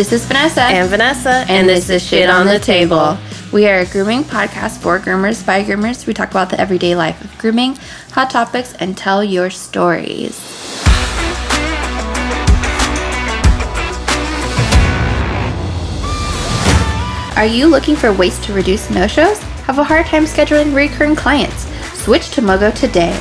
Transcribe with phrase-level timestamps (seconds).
[0.00, 0.62] This is Vanessa.
[0.62, 1.44] And Vanessa.
[1.46, 3.18] And, this, is Shit on the Table.
[3.52, 6.06] We are a grooming podcast for groomers by groomers.
[6.06, 7.76] We talk about the everyday life of grooming,
[8.12, 10.40] hot topics, and tell your stories.
[17.36, 19.38] Are you looking for ways to reduce no shows?
[19.66, 21.66] Have a hard time scheduling recurring clients?
[22.02, 23.12] Switch to MoeGo today.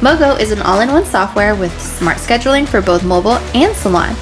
[0.00, 4.16] MoeGo is an all in one software with smart scheduling for both mobile and salon.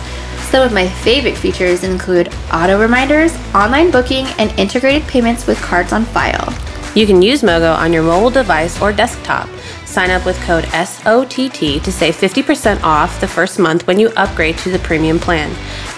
[0.51, 5.93] Some of my favorite features include auto reminders, online booking, and integrated payments with cards
[5.93, 6.53] on file.
[6.97, 9.49] You can use MoeGo on your mobile device or desktop.
[9.85, 14.59] Sign up with code SOTT to save 50% off the first month when you upgrade
[14.59, 15.51] to the premium plan.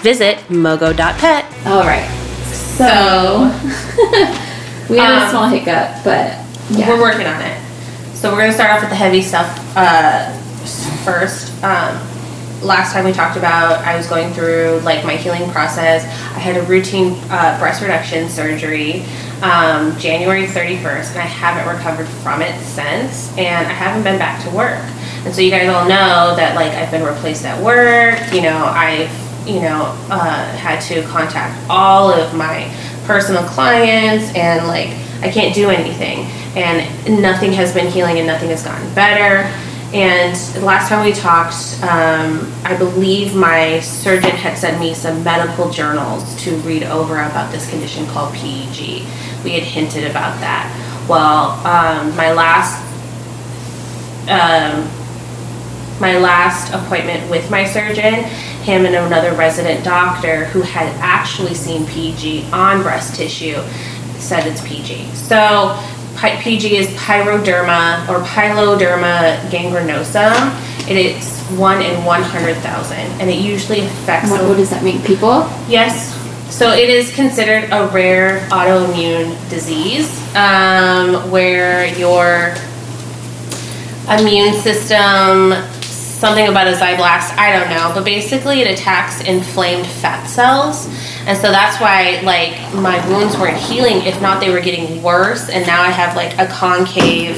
[0.03, 1.45] Visit moego.pet.
[1.65, 2.07] All right.
[2.51, 3.49] So,
[4.89, 6.37] we had a Um, small hiccup, but
[6.69, 6.87] yeah.
[6.87, 7.59] We're working on it.
[8.13, 10.31] So we're gonna start off with the heavy stuff uh,
[11.03, 11.51] first.
[11.63, 11.97] Um,
[12.63, 16.03] last time we talked about I was going through like my healing process.
[16.05, 19.03] I had a routine uh, breast reduction surgery
[19.41, 24.41] um, January 31st, and I haven't recovered from it since, and I haven't been back
[24.45, 24.83] to work.
[25.25, 28.19] And so you guys all know that like I've been replaced at work.
[28.33, 29.11] You know I've
[29.47, 32.73] you know uh, had to contact all of my
[33.05, 34.89] personal clients and like
[35.21, 36.19] I can't do anything
[36.55, 39.49] and nothing has been healing and nothing has gotten better
[39.93, 45.23] and the last time we talked um, I believe my surgeon had sent me some
[45.23, 49.05] medical journals to read over about this condition called PEG
[49.43, 50.67] we had hinted about that
[51.07, 52.81] well um, my last
[54.29, 54.89] um,
[55.99, 58.25] my last appointment with my surgeon,
[58.63, 63.61] him and another resident doctor who had actually seen PG on breast tissue
[64.17, 65.07] said it's PG.
[65.15, 65.77] So
[66.17, 70.31] PG is pyroderma or piloderma gangrenosa.
[70.89, 75.01] It is one in 100,000 and it usually affects what, what does that mean?
[75.03, 75.49] People?
[75.67, 76.19] Yes.
[76.53, 82.55] So it is considered a rare autoimmune disease um, where your
[84.09, 90.25] immune system, something about a zyblast, I don't know, but basically it attacks inflamed fat
[90.25, 90.87] cells.
[91.25, 95.49] And so that's why like my wounds weren't healing, if not they were getting worse.
[95.49, 97.37] And now I have like a concave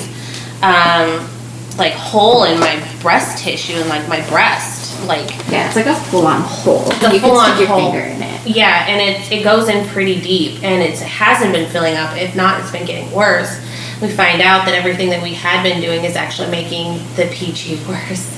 [0.63, 1.29] um,
[1.77, 4.83] like hole in my breast tissue and like my breast.
[5.05, 6.79] Like Yeah, it's like a full on hole.
[7.19, 7.91] Full-on can stick your hole.
[7.91, 8.47] finger in it.
[8.47, 12.17] Yeah, and it, it goes in pretty deep, and it hasn't been filling up.
[12.17, 13.59] If not, it's been getting worse.
[14.01, 17.83] We find out that everything that we had been doing is actually making the PG
[17.87, 18.34] worse.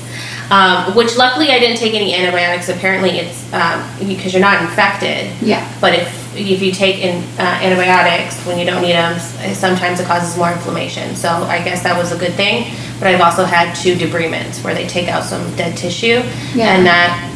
[0.50, 2.70] Um, which luckily I didn't take any antibiotics.
[2.70, 5.30] Apparently, it's um, because you're not infected.
[5.42, 5.68] Yeah.
[5.82, 9.20] But if if you take in, uh, antibiotics when you don't need them,
[9.54, 11.16] sometimes it causes more inflammation.
[11.16, 12.72] So I guess that was a good thing.
[13.00, 16.22] But I've also had two debridements where they take out some dead tissue,
[16.56, 16.76] Yeah.
[16.76, 17.30] and that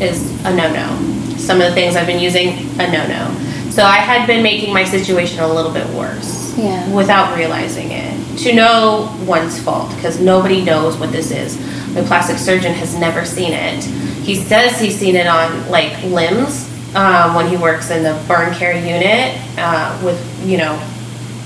[0.00, 1.36] is a no-no.
[1.36, 2.48] Some of the things I've been using,
[2.80, 3.70] a no-no.
[3.70, 6.88] So I had been making my situation a little bit worse Yeah.
[6.90, 8.38] without realizing it.
[8.38, 11.58] To know one's fault, because nobody knows what this is.
[11.94, 13.84] My plastic surgeon has never seen it.
[14.24, 18.52] He says he's seen it on like limbs um, when he works in the burn
[18.54, 20.76] care unit uh, with you know,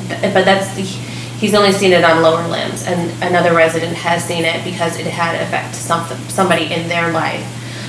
[0.08, 0.76] but that's
[1.38, 5.06] he's only seen it on lower limbs, and another resident has seen it because it
[5.06, 7.44] had affect something somebody in their life.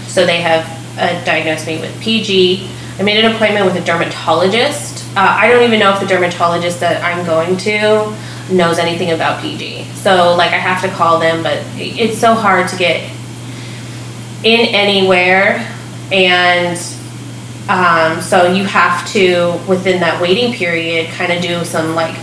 [0.08, 0.66] So they have
[0.98, 2.70] uh, diagnosed me with PG.
[3.00, 5.06] I made an appointment with a dermatologist.
[5.16, 8.14] Uh, I don't even know if the dermatologist that I'm going to
[8.52, 9.84] knows anything about PG.
[9.96, 13.10] So like I have to call them, but it's so hard to get
[14.44, 15.58] in anywhere,
[16.12, 16.78] and
[17.70, 22.18] um, so you have to within that waiting period kind of do some like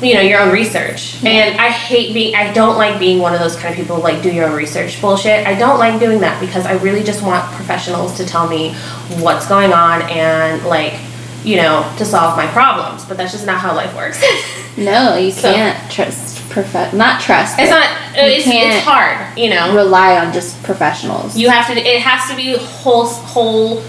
[0.00, 1.22] you know your own research.
[1.24, 4.22] And i hate being i don't like being one of those kind of people like
[4.22, 5.46] do your own research bullshit.
[5.46, 8.74] I don't like doing that because i really just want professionals to tell me
[9.18, 10.94] what's going on and like
[11.44, 14.22] you know to solve my problems but that's just not how life works
[14.76, 16.94] No, you So- can't trust perfect.
[16.94, 17.58] Not trust.
[17.58, 17.84] it's not
[18.16, 21.36] it's, it's hard you know Rely on just professionals.
[21.36, 23.80] you have to it has to be whole whole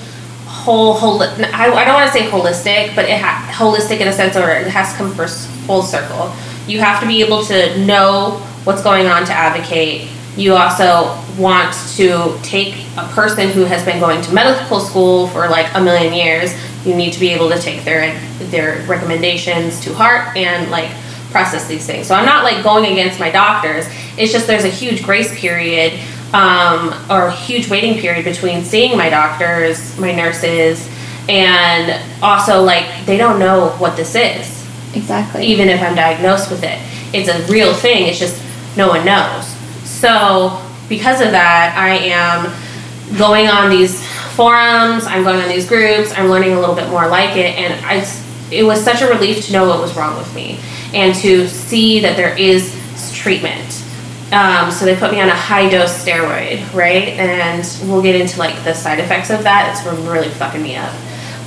[0.45, 4.13] whole whole I, I don't want to say holistic but it ha- holistic in a
[4.13, 6.33] sense or it has to come first full circle
[6.67, 8.31] you have to be able to know
[8.63, 13.99] what's going on to advocate you also want to take a person who has been
[13.99, 16.53] going to medical school for like a million years
[16.85, 20.89] you need to be able to take their their recommendations to heart and like
[21.31, 23.85] process these things so i'm not like going against my doctors
[24.17, 25.93] it's just there's a huge grace period
[26.31, 30.87] um, or a huge waiting period between seeing my doctors my nurses
[31.27, 34.59] and also like they don't know what this is
[34.93, 35.45] exactly.
[35.45, 36.79] even if I'm diagnosed with it.
[37.13, 38.41] It's a real thing, it's just
[38.77, 39.47] no one knows.
[39.83, 44.03] So, because of that, I am going on these
[44.39, 47.85] forums, I'm going on these groups, I'm learning a little bit more like it, and
[47.85, 48.07] I,
[48.49, 50.61] it was such a relief to know what was wrong with me
[50.93, 52.73] and to see that there is
[53.13, 53.83] treatment.
[54.31, 57.09] Um, so they put me on a high dose steroid, right?
[57.19, 59.75] And we'll get into like the side effects of that.
[59.75, 60.95] It's really fucking me up.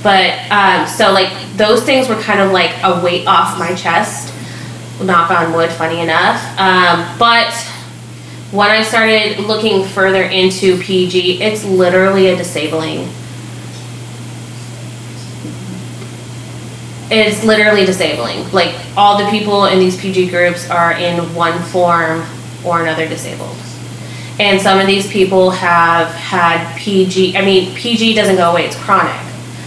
[0.03, 4.31] But um, so like those things were kind of like a weight off my chest.
[5.01, 6.39] Knock on wood, funny enough.
[6.59, 7.51] Um, but
[8.53, 13.09] when I started looking further into PG, it's literally a disabling.
[17.09, 18.51] It's literally disabling.
[18.51, 22.27] Like all the people in these PG groups are in one form
[22.63, 23.57] or another disabled.
[24.39, 27.35] And some of these people have had PG.
[27.35, 29.19] I mean, PG doesn't go away; it's chronic,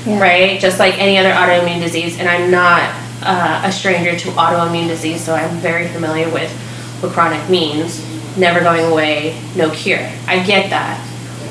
[0.07, 0.21] yeah.
[0.21, 0.61] right?
[0.61, 2.21] Just like any other autoimmune disease.
[2.21, 2.83] And I'm not
[3.23, 6.53] uh, a stranger to autoimmune disease, so I'm very familiar with
[7.01, 8.01] what chronic means
[8.37, 10.11] never going away, no cure.
[10.27, 11.03] I get that.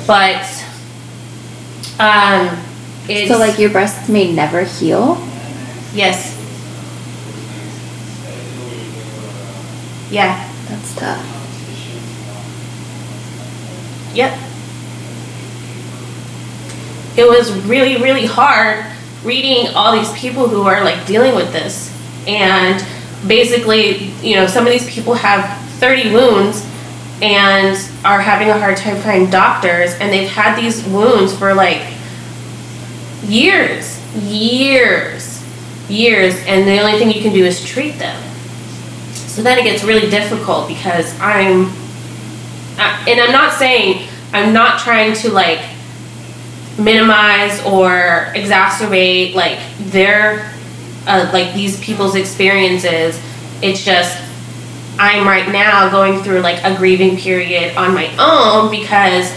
[0.06, 0.44] But
[1.98, 2.62] um
[3.08, 5.16] it's So like your breasts may never heal?
[5.94, 6.34] Yes.
[10.10, 10.52] Yeah.
[10.68, 11.32] That's tough.
[14.14, 14.38] Yep.
[17.16, 18.84] It was really, really hard
[19.24, 21.92] reading all these people who are like dealing with this.
[22.26, 22.84] And
[23.26, 26.66] basically, you know, some of these people have 30 wounds
[27.22, 31.82] and are having a hard time finding doctors and they've had these wounds for like
[33.24, 35.42] years years
[35.88, 38.22] years and the only thing you can do is treat them.
[39.12, 41.66] So then it gets really difficult because i'm
[42.78, 45.60] and i'm not saying i'm not trying to like
[46.78, 50.52] minimize or exacerbate like their
[51.06, 53.20] uh, like these people's experiences.
[53.62, 54.18] It's just
[54.98, 59.30] I'm right now going through like a grieving period on my own because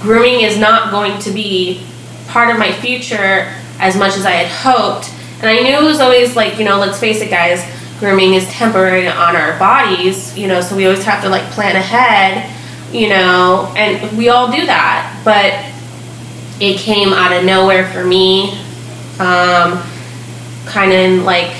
[0.00, 1.84] grooming is not going to be
[2.28, 5.10] part of my future as much as I had hoped.
[5.40, 7.64] And I knew it was always like, you know, let's face it, guys,
[7.98, 11.74] grooming is temporary on our bodies, you know, so we always have to like plan
[11.74, 12.54] ahead,
[12.92, 15.20] you know, and we all do that.
[15.24, 15.52] But
[16.60, 18.52] it came out of nowhere for me,
[19.20, 19.82] um,
[20.66, 21.56] kind of like,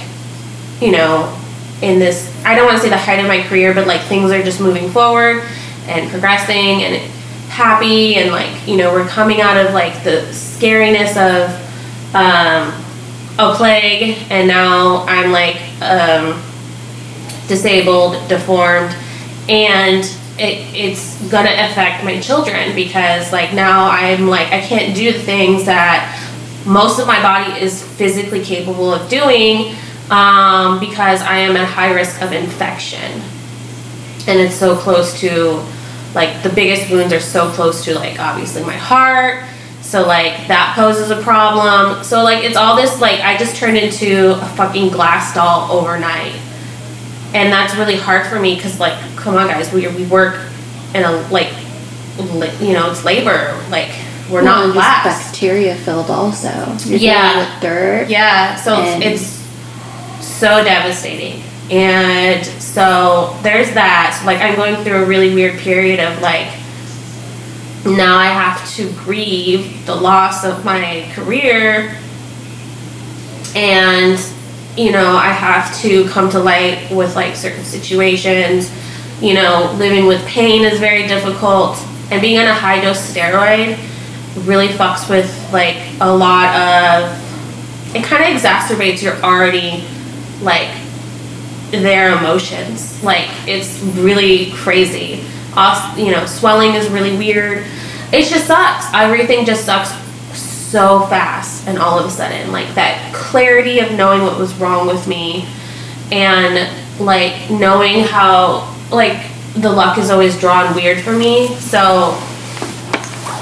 [0.81, 1.38] you know,
[1.83, 4.31] in this I don't want to say the height of my career, but like things
[4.31, 5.45] are just moving forward
[5.87, 6.97] and progressing and
[7.49, 11.51] happy and like you know we're coming out of like the scariness of
[12.15, 12.73] um,
[13.39, 16.43] a plague and now I'm like um,
[17.49, 18.95] disabled, deformed,
[19.49, 20.05] and
[20.39, 25.19] it, it's gonna affect my children because like now I'm like I can't do the
[25.19, 26.15] things that
[26.67, 29.75] most of my body is physically capable of doing
[30.11, 33.23] um, because I am at high risk of infection.
[34.27, 35.65] And it's so close to,
[36.15, 39.45] like, the biggest wounds are so close to, like, obviously my heart.
[39.81, 42.05] So, like, that poses a problem.
[42.05, 46.35] So, like, it's all this, like, I just turned into a fucking glass doll overnight.
[47.35, 50.41] And that's really hard for me because, like, come on, guys, we, we work
[50.95, 51.53] in a, like,
[52.61, 53.59] you know, it's labor.
[53.71, 53.91] Like,
[54.31, 55.31] we're well, not glass.
[55.31, 56.49] bacteria filled also.
[56.88, 57.55] You're yeah.
[57.55, 58.11] With dirt.
[58.11, 58.57] Yeah.
[58.57, 59.38] So it's
[60.38, 61.42] so devastating.
[61.71, 64.16] And so there's that.
[64.18, 66.47] So like I'm going through a really weird period of like
[67.85, 71.97] now I have to grieve the loss of my career
[73.54, 74.18] and
[74.76, 78.71] you know, I have to come to light with like certain situations.
[79.21, 81.76] You know, living with pain is very difficult
[82.12, 83.76] and being on a high dose steroid
[84.47, 89.85] really fucks with like a lot of it kind of exacerbates your already
[90.42, 90.68] like
[91.71, 93.02] their emotions.
[93.02, 95.25] Like it's really crazy.
[95.54, 97.66] Off, you know, swelling is really weird.
[98.12, 98.87] It just sucks.
[98.95, 99.92] Everything just sucks
[100.68, 104.87] so fast and all of a sudden like that clarity of knowing what was wrong
[104.87, 105.49] with me
[106.12, 112.11] and like knowing how like the luck is always drawn weird for me so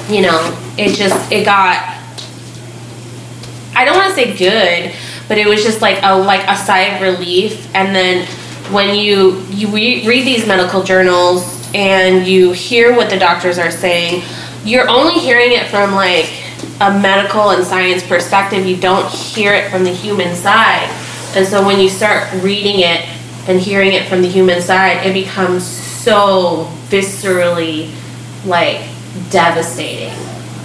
[0.09, 2.01] you know it just it got
[3.75, 4.95] i don't want to say good
[5.29, 7.75] but it was just like a like a sigh of relief.
[7.75, 8.27] And then
[8.73, 13.71] when you you re- read these medical journals and you hear what the doctors are
[13.71, 14.23] saying
[14.67, 16.29] you're only hearing it from like
[16.81, 18.67] a medical and science perspective.
[18.67, 20.91] You don't hear it from the human side.
[21.37, 23.07] And so when you start reading it
[23.49, 27.95] and hearing it from the human side it becomes so viscerally
[28.45, 28.89] like
[29.31, 30.15] devastating.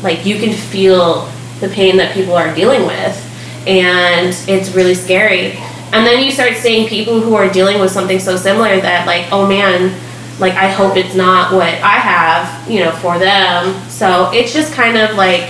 [0.01, 3.27] Like you can feel the pain that people are dealing with
[3.67, 5.53] and it's really scary.
[5.93, 9.27] And then you start seeing people who are dealing with something so similar that, like,
[9.31, 9.99] oh man,
[10.39, 13.73] like I hope it's not what I have, you know, for them.
[13.89, 15.49] So it's just kind of like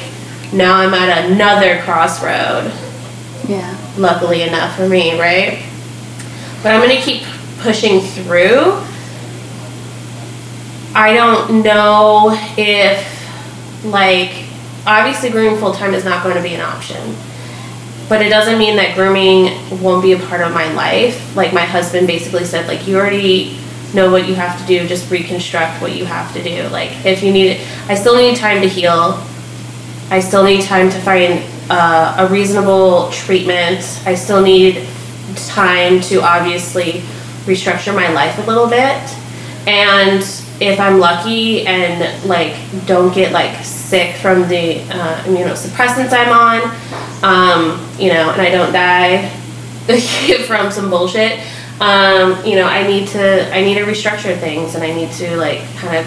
[0.51, 2.71] now I'm at another crossroad.
[3.47, 3.77] Yeah.
[3.97, 5.63] Luckily enough for me, right?
[6.63, 7.23] But I'm gonna keep
[7.59, 8.83] pushing through.
[10.93, 14.45] I don't know if like
[14.85, 17.15] obviously grooming full time is not going to be an option.
[18.11, 21.33] But it doesn't mean that grooming won't be a part of my life.
[21.33, 23.57] Like my husband basically said, like you already
[23.93, 26.67] know what you have to do, just reconstruct what you have to do.
[26.67, 29.23] Like if you need I still need time to heal.
[30.09, 33.79] I still need time to find uh, a reasonable treatment.
[34.05, 34.85] I still need
[35.47, 37.03] time to obviously
[37.45, 39.01] restructure my life a little bit.
[39.67, 40.21] And
[40.61, 46.61] if I'm lucky and like don't get like sick from the uh, immunosuppressants I'm on,
[47.23, 49.27] um, you know, and I don't die
[50.47, 51.39] from some bullshit,
[51.79, 55.35] um, you know, I need to I need to restructure things and I need to
[55.35, 56.05] like kind of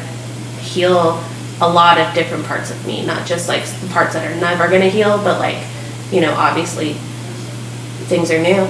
[0.60, 1.20] heal
[1.60, 4.68] a lot of different parts of me, not just like the parts that are never
[4.68, 5.58] gonna heal, but like,
[6.12, 6.92] you know, obviously
[8.06, 8.68] things are new.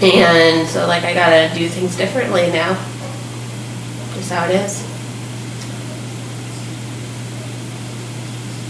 [0.00, 2.82] And so like I gotta do things differently now.
[4.22, 4.86] Just how it is.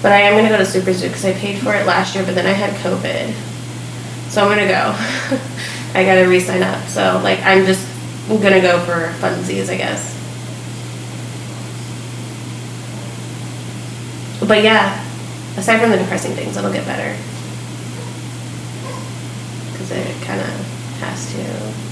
[0.00, 2.34] But I am gonna go to SuperZoo because I paid for it last year, but
[2.34, 3.34] then I had COVID.
[4.30, 4.96] So I'm gonna go.
[5.94, 6.88] I gotta re-sign up.
[6.88, 7.86] So like I'm just
[8.28, 10.08] gonna go for funsies, I guess.
[14.48, 15.04] But yeah,
[15.58, 17.14] aside from the depressing things, it'll get better.
[19.72, 20.48] Because it kind of
[21.00, 21.91] has to.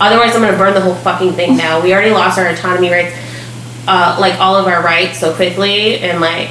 [0.00, 1.80] Otherwise, I'm gonna burn the whole fucking thing now.
[1.82, 3.14] We already lost our autonomy rights,
[3.88, 6.50] uh, like all of our rights so quickly, and like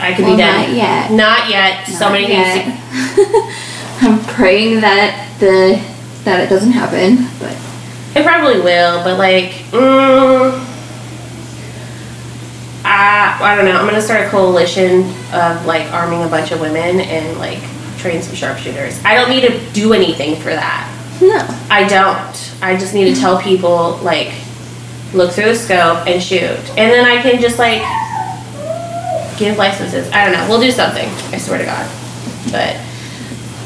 [0.00, 0.68] I could Well, be dead.
[0.68, 1.10] not yet.
[1.12, 1.86] Not yet.
[1.86, 2.64] so many yet.
[2.64, 3.54] things.
[4.02, 5.80] I'm praying that the
[6.24, 7.56] that it doesn't happen, but
[8.18, 10.60] It probably will, but like, mm,
[12.84, 13.76] I, I don't know.
[13.78, 17.60] I'm gonna start a coalition of like arming a bunch of women and like
[17.98, 19.02] train some sharpshooters.
[19.04, 20.90] I don't need to do anything for that.
[21.20, 21.46] No.
[21.70, 22.62] I don't.
[22.62, 24.32] I just need to tell people like
[25.12, 26.58] look through the scope and shoot.
[26.76, 27.82] And then I can just like
[29.38, 30.10] give licenses.
[30.12, 30.46] I don't know.
[30.48, 31.08] We'll do something.
[31.32, 31.90] I swear to God.
[32.50, 32.80] But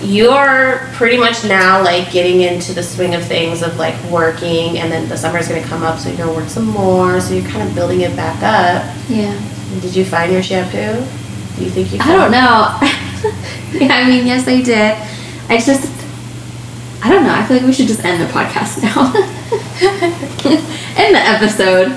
[0.02, 4.92] you're pretty much now like getting into the swing of things of like working and
[4.92, 7.68] then the summer's gonna come up so you're gonna work some more so you're kind
[7.68, 8.94] of building it back up.
[9.08, 9.36] Yeah.
[9.80, 11.04] Did you find your shampoo?
[11.58, 12.78] Do you think you I don't know.
[13.80, 14.96] yeah, I mean, yes, I did.
[15.50, 15.87] I just,
[17.02, 17.32] I don't know.
[17.32, 19.12] I feel like we should just end the podcast now.
[20.96, 21.96] end the episode.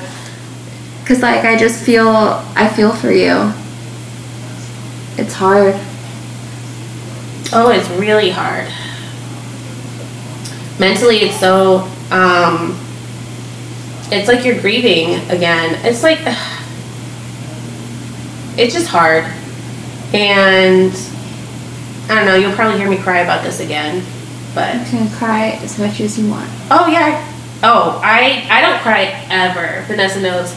[1.05, 3.51] Cause like I just feel, I feel for you.
[5.17, 5.75] It's hard.
[7.53, 8.67] Oh, it's really hard.
[10.79, 11.79] Mentally, it's so,
[12.11, 12.79] um,
[14.11, 15.79] it's like you're grieving again.
[15.85, 16.19] It's like,
[18.57, 19.25] it's just hard.
[20.13, 20.93] And
[22.09, 24.03] I don't know, you'll probably hear me cry about this again,
[24.53, 26.49] but You can cry as much as you want.
[26.69, 27.27] Oh yeah.
[27.63, 29.83] Oh, I I don't cry ever.
[29.87, 30.55] Vanessa knows.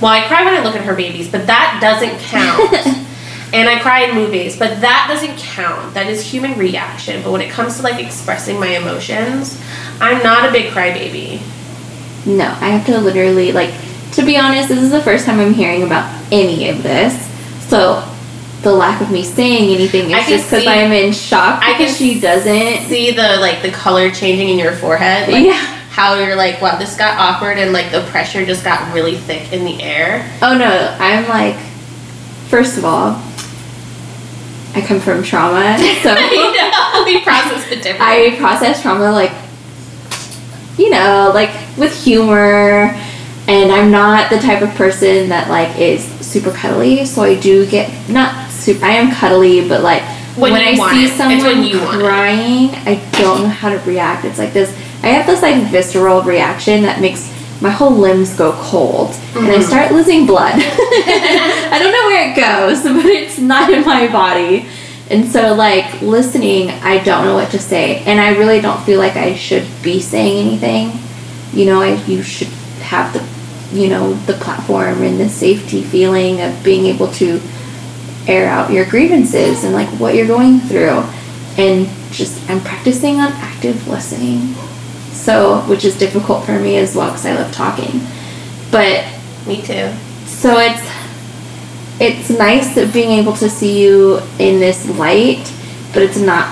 [0.00, 2.74] Well, I cry when I look at her babies, but that doesn't count.
[3.54, 5.94] and I cry in movies, but that doesn't count.
[5.94, 7.22] That is human reaction.
[7.22, 9.60] But when it comes to like expressing my emotions,
[10.00, 11.40] I'm not a big crybaby.
[12.26, 13.72] No, I have to literally like.
[14.12, 17.12] To be honest, this is the first time I'm hearing about any of this.
[17.68, 18.08] So,
[18.64, 21.96] the lack of me saying anything I just because I'm in shock I can because
[21.96, 22.88] she doesn't.
[22.88, 25.30] See the like the color changing in your forehead.
[25.30, 25.80] Like, Yeah.
[25.94, 29.52] How you're like, wow, this got awkward, and like the pressure just got really thick
[29.52, 30.28] in the air.
[30.42, 31.54] Oh no, I'm like,
[32.48, 33.22] first of all,
[34.74, 38.34] I come from trauma, so I know we processed it differently.
[38.34, 39.30] I process trauma like,
[40.76, 42.92] you know, like with humor,
[43.46, 47.04] and I'm not the type of person that like is super cuddly.
[47.04, 48.84] So I do get not super.
[48.84, 50.02] I am cuddly, but like
[50.36, 51.16] When you I see it.
[51.16, 54.24] Someone when crying, I don't know how to react.
[54.24, 54.70] It's like this.
[55.02, 57.30] I have this like visceral reaction that makes
[57.60, 59.62] my whole limbs go cold, and I Mhm.
[59.62, 60.54] start losing blood.
[60.58, 64.66] I don't know where it goes, but it's not in my body.
[65.10, 68.02] And so, like, listening, I don't know what to say.
[68.06, 70.98] And I really don't feel like I should be saying anything.
[71.52, 72.48] You know, I, you should
[72.80, 73.22] have the,
[73.78, 77.40] you know, the platform and the safety feeling of being able to
[78.26, 81.02] air out your grievances and, like, what you're going through.
[81.56, 84.54] And just, I'm practicing on active listening.
[85.12, 88.00] So, which is difficult for me as well because I love talking.
[88.70, 89.04] But
[89.46, 89.90] Me too.
[90.26, 90.82] so it's
[92.00, 95.50] it's nice that being able to see you in this light,
[95.92, 96.48] but it's not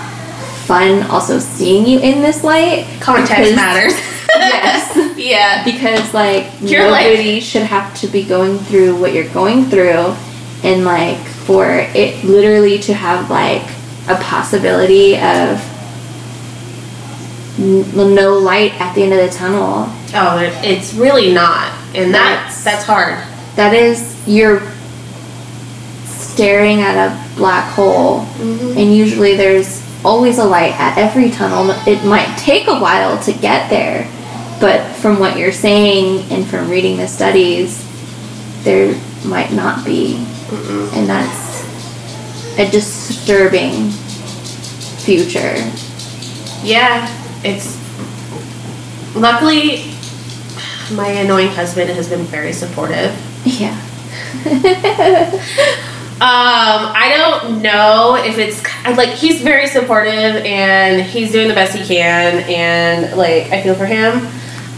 [0.66, 2.86] fun also seeing you in this light.
[3.00, 3.92] Context because- matters.
[4.36, 4.98] Yes.
[5.18, 5.64] Yeah.
[5.64, 10.14] because like like- nobody should have to be going through what you're going through
[10.64, 13.62] and like for it literally to have like
[14.08, 15.60] a possibility of
[17.58, 19.86] n- no light at the end of the tunnel.
[20.14, 23.18] Oh, it's really not, and that's That's- that's hard.
[23.56, 24.62] that is you're
[26.06, 28.78] staring at a black hole mm-hmm.
[28.78, 31.70] and usually there's always a light at every tunnel.
[31.86, 34.08] It might take a while to get there
[34.60, 37.84] but from what you're saying and from reading the studies
[38.64, 40.16] there might not be
[40.94, 41.62] and that's
[42.58, 43.90] a disturbing
[45.04, 45.54] future
[46.62, 47.08] Yeah,
[47.42, 47.78] it's
[49.14, 49.84] luckily
[50.94, 53.14] my annoying husband has been very supportive.
[53.44, 53.78] yeah
[56.22, 58.62] Um, I don't know if it's
[58.96, 60.12] like he's very supportive
[60.44, 64.28] and he's doing the best he can, and like I feel for him,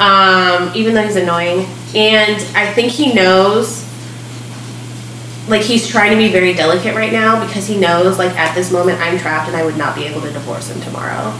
[0.00, 1.66] um, even though he's annoying.
[1.94, 3.83] And I think he knows,
[5.48, 8.72] like he's trying to be very delicate right now because he knows, like at this
[8.72, 11.38] moment, I'm trapped and I would not be able to divorce him tomorrow.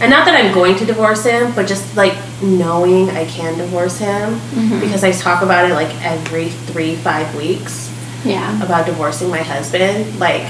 [0.00, 3.98] And not that I'm going to divorce him, but just like knowing I can divorce
[3.98, 4.80] him mm-hmm.
[4.80, 7.92] because I talk about it like every three, five weeks
[8.24, 8.62] yeah.
[8.62, 10.20] about divorcing my husband.
[10.20, 10.46] Like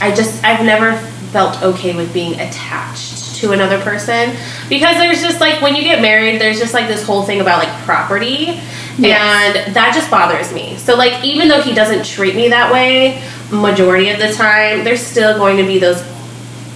[0.00, 0.96] i just i've never
[1.30, 4.34] felt okay with being attached to another person
[4.68, 7.64] because there's just like when you get married there's just like this whole thing about
[7.64, 8.60] like property
[9.00, 9.56] Yes.
[9.66, 13.22] and that just bothers me so like even though he doesn't treat me that way
[13.50, 16.02] majority of the time there's still going to be those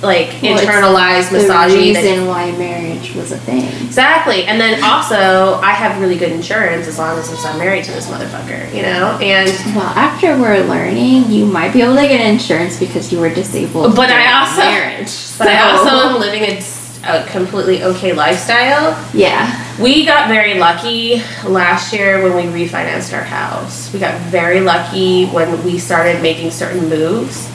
[0.02, 4.44] like Well, internalized the misogyny that reason why marriage was a thing Exactly.
[4.44, 8.10] And then also, I have really good insurance as long as I'm married to this
[8.10, 9.16] motherfucker, you know?
[9.22, 13.32] And Well, after we're learning, you might be able to get insurance because you were
[13.32, 13.94] disabled.
[13.94, 15.38] But I also- marriage.
[15.38, 16.60] But I also am living a,
[17.06, 18.98] a completely okay lifestyle.
[19.12, 23.92] yeah, We got very lucky last year when we refinanced our house.
[23.92, 27.50] We got very lucky when we started making certain moves.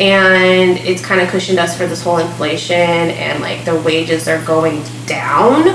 [0.00, 4.44] And it's kind of cushioned us for this whole inflation and like the wages are
[4.44, 5.68] going down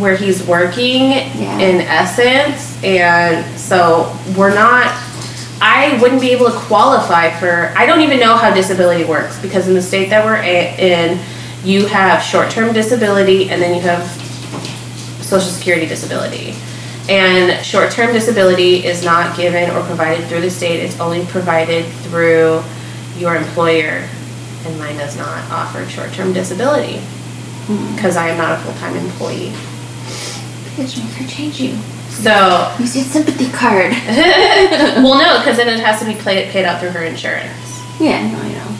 [0.00, 1.12] where he's working
[1.60, 2.82] in essence.
[2.82, 4.92] And so we're not
[5.64, 7.72] I wouldn't be able to qualify for.
[7.76, 11.20] I don't even know how disability works because in the state that we're in,
[11.64, 14.06] you have short-term disability and then you have
[15.22, 16.54] social security disability.
[17.08, 20.80] And short-term disability is not given or provided through the state.
[20.80, 22.62] It's only provided through
[23.16, 24.08] your employer.
[24.64, 26.98] And mine does not offer short-term disability
[27.66, 27.94] hmm.
[27.94, 29.52] because I am not a full-time employee.
[30.76, 31.76] Bitch, make her change you.
[32.10, 33.90] So Use your sympathy card.
[35.02, 37.50] well, no, because then it has to be paid, paid out through her insurance.
[38.00, 38.76] yeah, no, I know.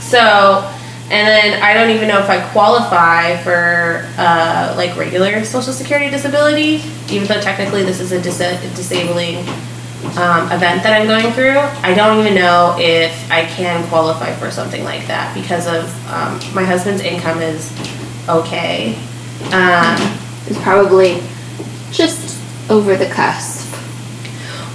[0.00, 0.70] So,
[1.10, 6.10] and then I don't even know if I qualify for uh, like regular Social Security
[6.10, 8.38] disability, even though technically this is a dis-
[8.74, 9.38] disabling
[10.16, 11.58] um, event that I'm going through.
[11.58, 16.40] I don't even know if I can qualify for something like that because of um,
[16.54, 17.70] my husband's income is
[18.28, 18.96] okay.
[19.52, 19.96] Um,
[20.46, 21.22] It's probably
[21.90, 22.38] just
[22.70, 23.74] over the cusp.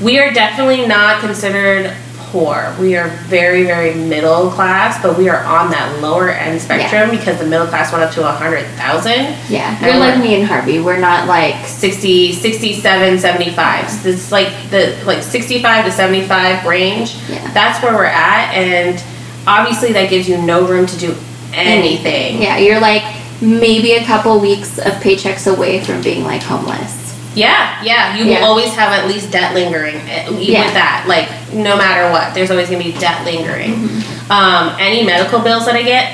[0.01, 1.95] We are definitely not considered
[2.31, 2.75] poor.
[2.79, 7.39] We are very, very middle class, but we are on that lower end spectrum because
[7.39, 9.35] the middle class went up to a hundred thousand.
[9.49, 10.79] Yeah, you're like me and Harvey.
[10.79, 13.89] We're not like 60, 67, 75.
[13.89, 17.15] So this is like the like 65 to 75 range.
[17.29, 17.51] Yeah.
[17.53, 19.03] That's where we're at and
[19.47, 21.15] obviously that gives you no room to do
[21.53, 22.41] anything.
[22.41, 23.03] Yeah, you're like
[23.41, 27.08] maybe a couple weeks of paychecks away from being like homeless.
[27.39, 28.15] Yeah, yeah.
[28.15, 28.39] You Yeah.
[28.39, 29.95] will always have at least debt lingering.
[30.09, 30.65] eh, Even Yeah.
[30.65, 33.73] with that, like no matter what, there's always gonna be debt lingering.
[33.75, 34.31] Mm-hmm.
[34.31, 36.05] Um, any medical bills that I get,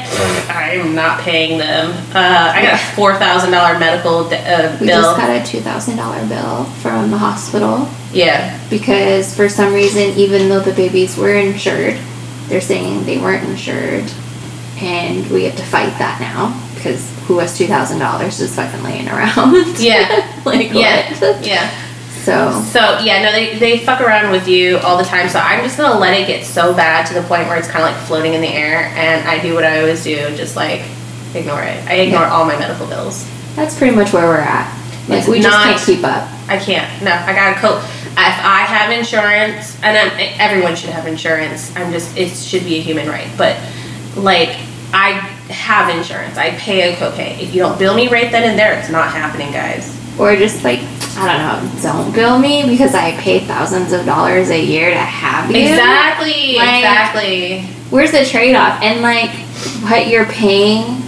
[0.50, 1.94] I'm not paying them.
[2.14, 5.02] Uh, I got a four thousand dollar medical de- uh, We bill.
[5.02, 10.14] just got a two thousand dollar bill from the hospital yeah, because for some reason,
[10.16, 11.98] even though the babies were insured,
[12.48, 14.06] they're saying they weren't insured,
[14.82, 16.54] and we have to fight that now
[16.86, 19.56] because who has two thousand dollars just fucking laying around?
[19.80, 21.46] yeah, like yeah, what?
[21.46, 21.82] yeah.
[22.24, 25.28] So So yeah, no, they, they fuck around with you all the time.
[25.30, 27.84] So I'm just gonna let it get so bad to the point where it's kind
[27.84, 30.82] of like floating in the air, and I do what I always do, just like
[31.34, 31.84] ignore it.
[31.88, 32.32] I ignore Yeah.
[32.34, 33.28] all my medical bills.
[33.56, 34.72] that's pretty much where we're at.
[35.08, 36.30] Like It's we just not- can't keep up.
[36.48, 37.04] I can't.
[37.04, 37.84] No, I gotta cope.
[38.18, 41.76] If I have insurance, and I'm, everyone should have insurance.
[41.76, 43.28] I'm just it should be a human right.
[43.38, 43.58] But
[44.16, 44.56] like
[44.94, 46.38] I have insurance.
[46.38, 47.40] I pay a copay.
[47.40, 49.92] If you don't bill me right then and there, it's not happening, guys.
[50.20, 50.80] Or just like
[51.18, 51.38] I don't
[51.74, 55.58] know, don't bill me because I pay thousands of dollars a year to have you.
[55.58, 56.56] Exactly.
[56.58, 57.62] Like- exactly.
[57.90, 58.82] Where's the trade off?
[58.82, 59.30] And like
[59.84, 61.02] what you're paying,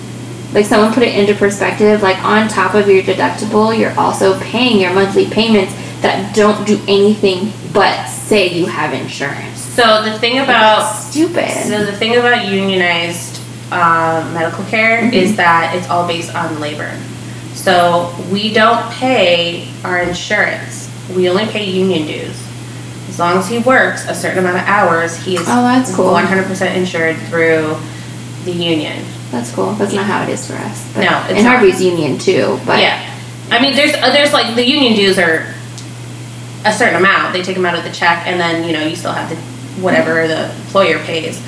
[0.54, 4.80] like someone put it into perspective, like on top of your deductible, you're also paying
[4.80, 9.60] your monthly payments that don't do anything but say you have insurance.
[9.60, 11.50] So the thing about That's stupid.
[11.68, 13.37] so the thing about unionized
[13.72, 15.14] um, medical care Mm-hmm.
[15.14, 16.92] is that it's all based on labor.
[17.54, 20.90] So we don't pay our insurance.
[21.16, 22.36] We only pay union dues.
[23.10, 26.14] As long as he works a certain amount of hours, he is Oh, that's cool.
[26.14, 27.76] 100% insured through
[28.46, 29.04] the union.
[29.32, 29.74] That's cool.
[29.74, 30.94] That's not how it is for us.
[30.94, 31.48] But- No, it's and.
[31.48, 33.14] Harvey's union too, but yeah,
[33.52, 35.54] I mean, there's uh, there's like the union dues are
[36.64, 37.34] a certain amount.
[37.34, 39.36] They take them out of the check, and then you know you still have the
[39.82, 41.42] whatever the employer pays,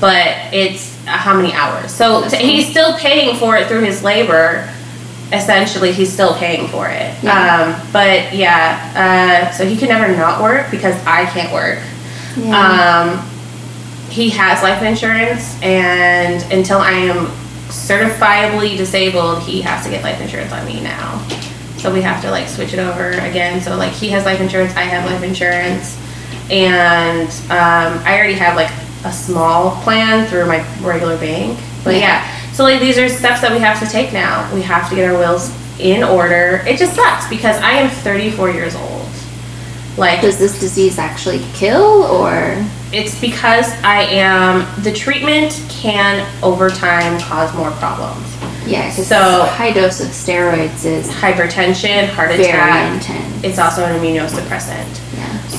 [0.00, 1.92] but it's how many hours.
[1.92, 4.72] So That's he's still paying for it through his labor.
[5.32, 7.14] Essentially, he's still paying for it.
[7.22, 7.76] Yeah.
[7.80, 11.80] Um, but yeah, uh, so he can never not work because I can't work.
[12.36, 13.18] Yeah.
[13.18, 13.30] Um,
[14.10, 17.26] he has life insurance, and until I am
[17.68, 21.26] certifiably disabled, he has to get life insurance on me now.
[21.78, 23.60] So we have to like switch it over again.
[23.60, 25.98] So like he has life insurance, I have life insurance,
[26.50, 28.70] and um, I already have like
[29.06, 31.58] a small plan through my regular bank.
[31.84, 32.00] But Yeah.
[32.00, 34.48] yeah, so like these are steps that we have to take now.
[34.52, 36.64] We have to get our wills in order.
[36.66, 39.02] It just sucks because I am 34 years old.
[39.96, 42.62] Like Does this disease actually kill or?
[42.92, 48.26] it's because I am the treatment can over time cause more problems.
[48.66, 52.92] Yeah, So- high dose of steroids is Hypertension, heart very attack.
[52.94, 53.44] intense.
[53.44, 54.86] It's also an immunosuppressant.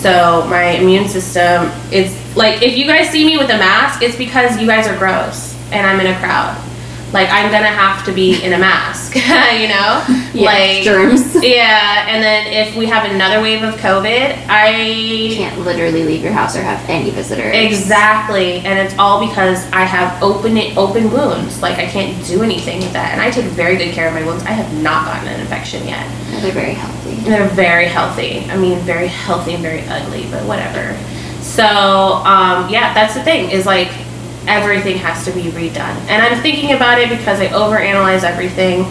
[0.01, 4.15] So my immune system is like if you guys see me with a mask, it's
[4.15, 6.55] because you guys are gross and I'm in a crowd.
[7.13, 10.03] Like I'm gonna have to be in a mask, you know?
[10.33, 11.35] Yeah, like germs.
[11.41, 16.33] Yeah, and then if we have another wave of COVID, I can't literally leave your
[16.33, 17.55] house or have any visitors.
[17.55, 21.61] Exactly, and it's all because I have open it open wounds.
[21.61, 24.25] Like I can't do anything with that, and I take very good care of my
[24.25, 24.43] wounds.
[24.43, 26.05] I have not gotten an infection yet.
[26.29, 27.06] Yeah, they're very healthy.
[27.23, 28.45] They're very healthy.
[28.49, 30.97] I mean, very healthy and very ugly, but whatever.
[31.41, 33.49] So um, yeah, that's the thing.
[33.51, 33.89] Is like
[34.47, 38.85] everything has to be redone, and I'm thinking about it because I overanalyze everything,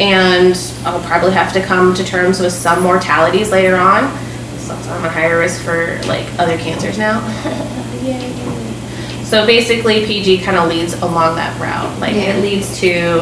[0.00, 4.10] and I'll probably have to come to terms with some mortalities later on.
[4.58, 7.20] So I'm a higher risk for like other cancers now.
[9.30, 12.00] So basically, PG kind of leads along that route.
[12.00, 12.34] Like Yeah.
[12.34, 13.20] it leads to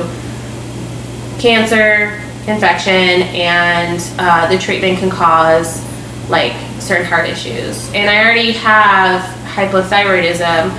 [1.39, 5.85] cancer, infection, and uh, the treatment can cause
[6.29, 7.89] like certain heart issues.
[7.93, 10.71] And I already have hypothyroidism,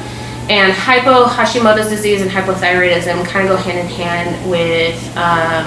[0.50, 5.66] and hypo Hashimoto's disease and hypothyroidism kind of go hand in hand with um,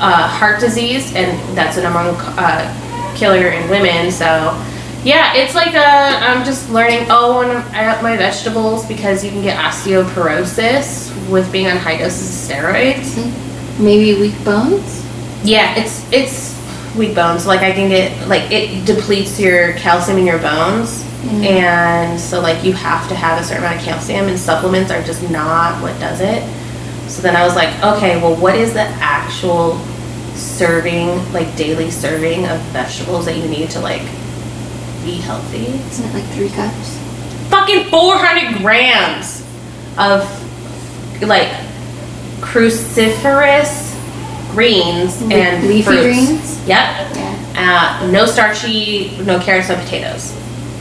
[0.00, 4.10] uh, heart disease, and that's a number one uh, killer in women.
[4.10, 4.64] So.
[5.04, 7.06] Yeah, it's like a, I'm just learning.
[7.08, 11.98] Oh, and I up my vegetables because you can get osteoporosis with being on high
[11.98, 13.16] doses of steroids.
[13.78, 15.07] Maybe weak bones.
[15.44, 16.58] Yeah, it's it's
[16.96, 17.46] weak bones.
[17.46, 21.44] Like I can get like it depletes your calcium in your bones, mm-hmm.
[21.44, 25.02] and so like you have to have a certain amount of calcium, and supplements are
[25.02, 26.42] just not what does it.
[27.08, 29.78] So then I was like, okay, well, what is the actual
[30.34, 34.02] serving, like daily serving of vegetables that you need to like
[35.04, 35.66] be healthy?
[35.66, 36.98] Isn't it like three cups?
[37.48, 39.42] Fucking 400 grams
[39.96, 40.22] of
[41.22, 41.48] like
[42.40, 43.87] cruciferous
[44.58, 46.02] greens and leafy fruits.
[46.02, 46.58] greens?
[46.66, 47.14] Yep.
[47.14, 48.00] Yeah.
[48.02, 50.34] Uh, no starchy, no carrots, no potatoes,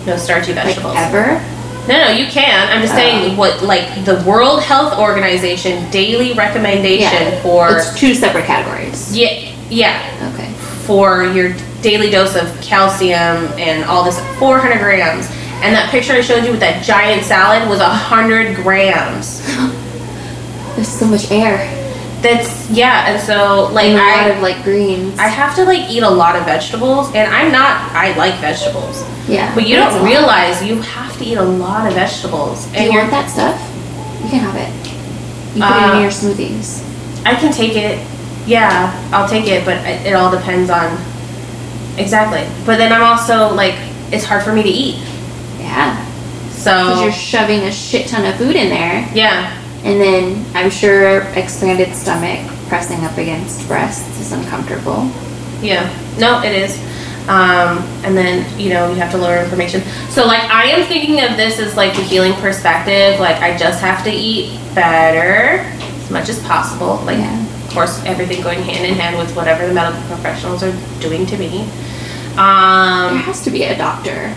[0.08, 0.96] no starchy Like vegetables.
[0.98, 1.40] ever?
[1.88, 2.70] No, no, you can.
[2.70, 3.36] I'm just saying Oh.
[3.38, 7.42] what like the World Health Organization daily recommendation Yeah.
[7.44, 9.16] for It's two separate categories.
[9.16, 10.00] yeah yeah
[10.34, 10.50] Okay.
[10.88, 15.28] for your daily dose of calcium and all this 400 grams.
[15.62, 19.42] And that picture I showed you with that giant salad was 100 grams.
[20.76, 21.58] There's so much air.
[22.22, 25.18] That's yeah, and so like And a I lot of like greens.
[25.20, 29.04] I have to like eat a lot of vegetables and I'm not I like vegetables.
[29.30, 29.54] yeah.
[29.54, 32.66] But you a don't realize you have to eat a lot of vegetables.
[32.66, 33.56] Do And you want that stuff?
[34.24, 34.72] You can have it.
[35.56, 36.84] You put it Uh, in your smoothies.
[37.26, 38.00] I can take it.
[38.48, 40.98] Yeah, I'll take it, but it, it all depends on
[41.98, 42.48] exactly.
[42.66, 43.76] But then I'm also like
[44.12, 44.96] it's hard for me to eat.
[45.60, 46.04] Yeah.
[46.50, 46.72] So.
[46.74, 49.08] Because So you're shoving a shit ton of food in there.
[49.14, 55.10] yeah, And then I'm sure expanded stomach pressing up against breasts is uncomfortable.
[55.62, 55.88] Yeah,
[56.20, 56.78] no, it is.
[57.30, 59.82] Um, and then you know you have to lower information.
[60.10, 63.20] So like I am thinking of this as like the healing perspective.
[63.20, 65.60] Like I just have to eat better
[66.02, 66.98] as much as possible.
[67.06, 67.66] Like Yeah.
[67.66, 71.38] of course everything going hand in hand with whatever the medical professionals are doing to
[71.38, 71.64] me.
[72.38, 74.34] Um, There has to be a doctor,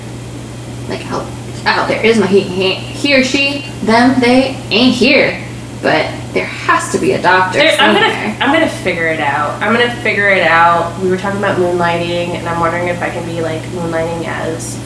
[0.88, 1.26] like out
[1.66, 2.04] out there.
[2.04, 5.46] Is my he, he he or she them they ain't here,
[5.82, 9.60] but there has to be a doctor There, I'm gonna I'm gonna figure it out.
[9.62, 11.00] I'm gonna figure it out.
[11.02, 14.78] We were talking about moonlighting, and I'm wondering if I can be like moonlighting as,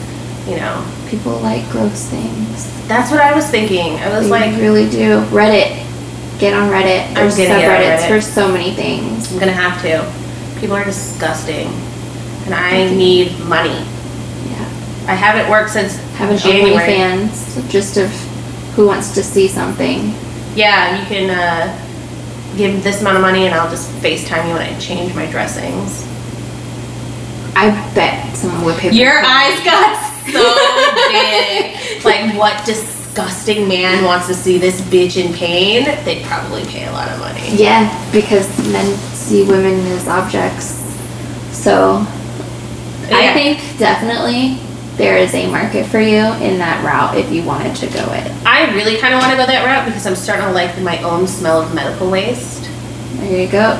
[0.47, 0.85] you know.
[1.07, 2.87] People like gross things.
[2.87, 3.95] That's what I was thinking.
[3.97, 5.21] I was They like, really do.
[5.29, 5.83] Reddit.
[6.39, 7.13] Get on Reddit.
[7.13, 8.07] There's gonna subreddits Reddit.
[8.09, 9.31] for so many things.
[9.31, 10.59] I'm gonna have to.
[10.59, 11.67] People are disgusting,
[12.45, 13.85] and I need money.
[15.07, 16.73] I haven't worked since Have an January.
[16.93, 18.09] OnlyFans just of
[18.75, 20.13] who wants to see something.
[20.55, 24.61] Yeah, you can uh, give this amount of money, and I'll just FaceTime you when
[24.61, 26.03] I change my dressings.
[27.55, 28.89] I bet someone would pay.
[28.89, 29.25] for Your that.
[29.25, 29.95] eyes got
[30.33, 32.03] so big.
[32.03, 35.85] Like, what disgusting man wants to see this bitch in pain?
[36.03, 37.47] They'd probably pay a lot of money.
[37.55, 40.81] Yeah, because men see women as objects.
[41.53, 42.05] So
[43.07, 43.33] I Yeah.
[43.33, 44.59] think definitely
[44.97, 48.31] there is a market for you in that route if you wanted to go it.
[48.45, 51.01] I really kind of want to go that route because I'm starting to like my
[51.03, 52.69] own smell of medical waste.
[53.17, 53.75] There you go.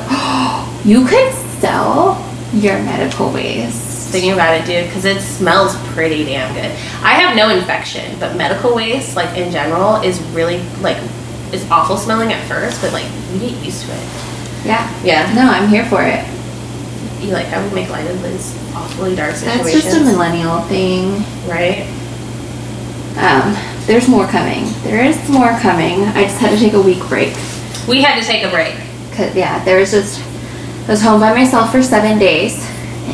[0.84, 4.10] you could sell your medical waste.
[4.10, 6.70] Thinking about it, dude, because it smells pretty damn good.
[7.02, 10.98] I have no infection, but medical waste, like in general, is really like
[11.52, 14.08] is awful smelling at first, but like you get used to it.
[14.64, 15.02] Yeah.
[15.04, 15.34] Yeah.
[15.34, 16.24] No, I'm here for it.
[17.20, 21.24] You like how we make light of these awfully dark That's just a millennial thing.
[21.48, 21.86] right?
[23.16, 24.64] Um, there's more coming.
[24.82, 26.02] There is more coming.
[26.04, 27.34] I just had to take a week break.
[27.88, 28.74] We had to take a break.
[29.14, 30.20] Cause yeah, there was just
[30.86, 32.58] I was home by myself for seven days,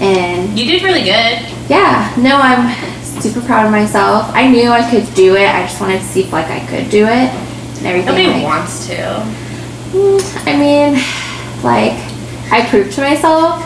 [0.02, 1.38] and You did really good.
[1.70, 2.74] yeah, no, I'm
[3.20, 4.26] super proud of myself.
[4.34, 5.48] I knew I could do it.
[5.48, 8.06] I just wanted to see if like I could do it and everything.
[8.06, 9.24] Nobody like- wants to.
[10.44, 10.94] I mean,
[11.62, 11.92] like
[12.50, 13.62] I proved to myself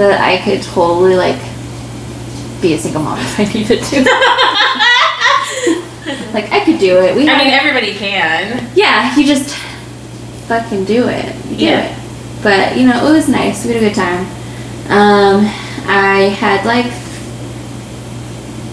[0.00, 1.38] that I could totally like
[2.62, 4.00] be a single mom if I needed to.
[6.32, 7.14] like I could do it.
[7.16, 8.70] We I mean, everybody can.
[8.74, 9.54] yeah, you just
[10.48, 11.34] fucking do it.
[11.50, 11.80] You do Yeah.
[11.84, 11.96] it.
[12.42, 13.64] But you know, it was nice.
[13.64, 14.26] We had a good time.
[14.90, 15.46] Um,
[15.86, 16.90] I had like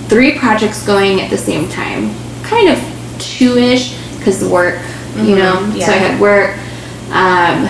[0.10, 2.14] three projects going at the same time,
[2.44, 2.80] kind of
[3.20, 4.80] two-ish because work.
[5.16, 5.92] You Mhm, know, so.
[5.92, 6.56] I had work.
[7.12, 7.68] Um,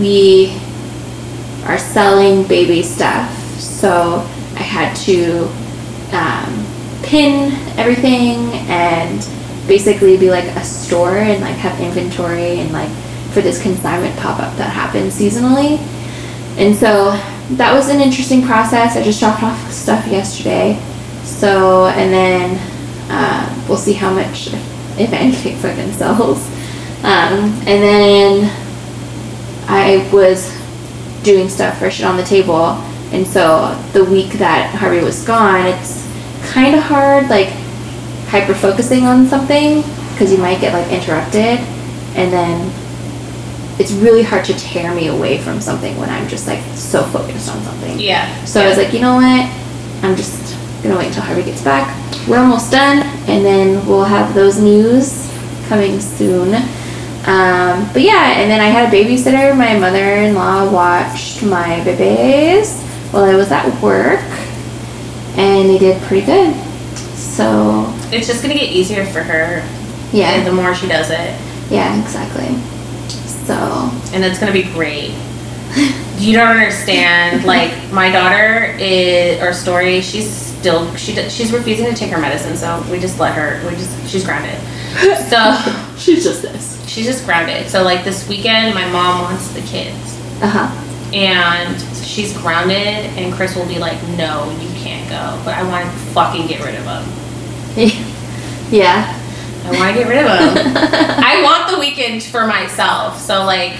[0.00, 0.52] we
[1.64, 5.44] are selling baby stuff, so I had to
[6.12, 6.66] um,
[7.02, 9.20] pin everything and
[9.66, 12.90] basically be like a store and like have inventory and like
[13.32, 15.78] for this consignment pop up that happens seasonally.
[16.56, 17.10] And so
[17.56, 18.96] that was an interesting process.
[18.96, 20.82] I just dropped off stuff yesterday.
[21.24, 22.58] So, and then
[23.10, 26.48] uh, we'll see how much, if anything, fucking sells.
[26.98, 28.50] Um, and then
[29.68, 30.57] I was
[31.22, 32.82] doing stuff for shit on the table.
[33.12, 36.06] And so the week that Harvey was gone, it's
[36.50, 37.48] kind of hard, like
[38.28, 41.58] hyper focusing on something because you might get like interrupted.
[42.16, 42.70] And then
[43.78, 47.48] it's really hard to tear me away from something when I'm just like so focused
[47.48, 47.98] on something.
[47.98, 48.44] Yeah.
[48.44, 49.48] So I was like, you know what?
[50.02, 51.94] I'm just gonna wait until Harvey gets back.
[52.28, 55.32] We're almost done, and then we'll have those news
[55.68, 56.54] coming soon.
[57.28, 59.54] Um, but yeah, and then I had a babysitter.
[59.56, 62.80] My mother-in-law watched my babies
[63.12, 64.20] while I was at work,
[65.36, 66.54] and they did pretty good.
[66.96, 69.62] So It's just gonna get easier for her.
[70.12, 71.38] yeah, The more she does it,
[71.70, 72.48] yeah, exactly.
[73.46, 73.54] So
[74.14, 75.12] and it's gonna be great.
[76.18, 77.44] You don't understand.
[77.44, 80.00] Like my daughter is, or story.
[80.00, 83.62] She's still she she's refusing to take her medicine, so we just let her.
[83.70, 84.58] We just she's grounded.
[85.30, 85.54] So
[85.96, 86.77] she's just this.
[86.88, 87.68] She's just grounded.
[87.68, 90.16] So like this weekend, my mom wants the kids.
[90.40, 90.84] Uh huh.
[91.12, 95.84] and she's grounded and chris will be like no you can't go but i want
[95.84, 96.84] to fucking get rid of
[97.74, 97.96] him
[98.70, 99.18] yeah.
[99.64, 103.72] i want to get rid of him i want the weekend for myself so like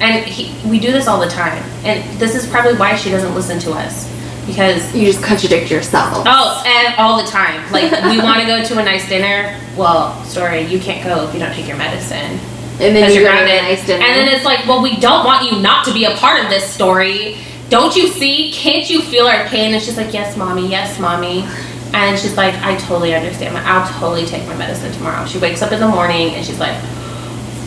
[0.00, 3.34] and he, we do this all the time and this is probably why she doesn't
[3.34, 4.08] listen to us
[4.46, 6.24] because You just contradict yourself.
[6.26, 10.22] oh and all the time like we want to go to a nice dinner well
[10.24, 12.38] story you can't go if you don't take your medicine
[12.80, 13.62] And then you you're go to a grounded.
[13.62, 14.04] nice dinner.
[14.04, 16.50] And then it's like, well, we don't want you not to be a part of
[16.50, 17.38] this story.
[17.70, 18.50] Don't you see?
[18.52, 19.74] Can't you feel our pain?
[19.74, 21.46] And she's like, yes, mommy, yes, mommy.
[21.94, 23.56] And she's like, I totally understand.
[23.56, 25.24] I'll totally take my medicine tomorrow.
[25.24, 26.74] She wakes up in the morning and she's like,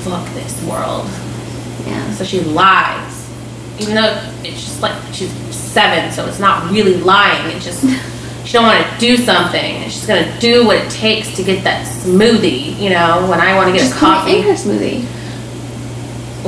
[0.04, 1.08] fuck this world.
[1.88, 2.12] yeah.
[2.12, 3.17] So she lies.
[3.80, 7.56] Even though it's just like she's seven, so it's not really lying.
[7.56, 7.82] It's just
[8.46, 9.60] she don't want to do something.
[9.84, 12.78] And she's gonna do what it takes to get that smoothie.
[12.80, 14.38] You know, when I want to get Just a coffee.
[14.38, 15.06] in her smoothie.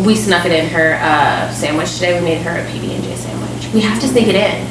[0.06, 2.20] We snuck it in her uh, sandwich today.
[2.20, 3.74] We made her a PB and J sandwich.
[3.74, 4.66] We have to sneak it in,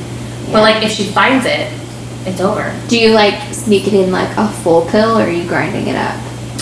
[0.44, 0.52] Yeah.
[0.52, 1.70] but like if she finds it,
[2.26, 2.74] it's over.
[2.88, 5.96] Do you like sneak it in like a full pill or are you grinding it
[5.96, 6.16] up?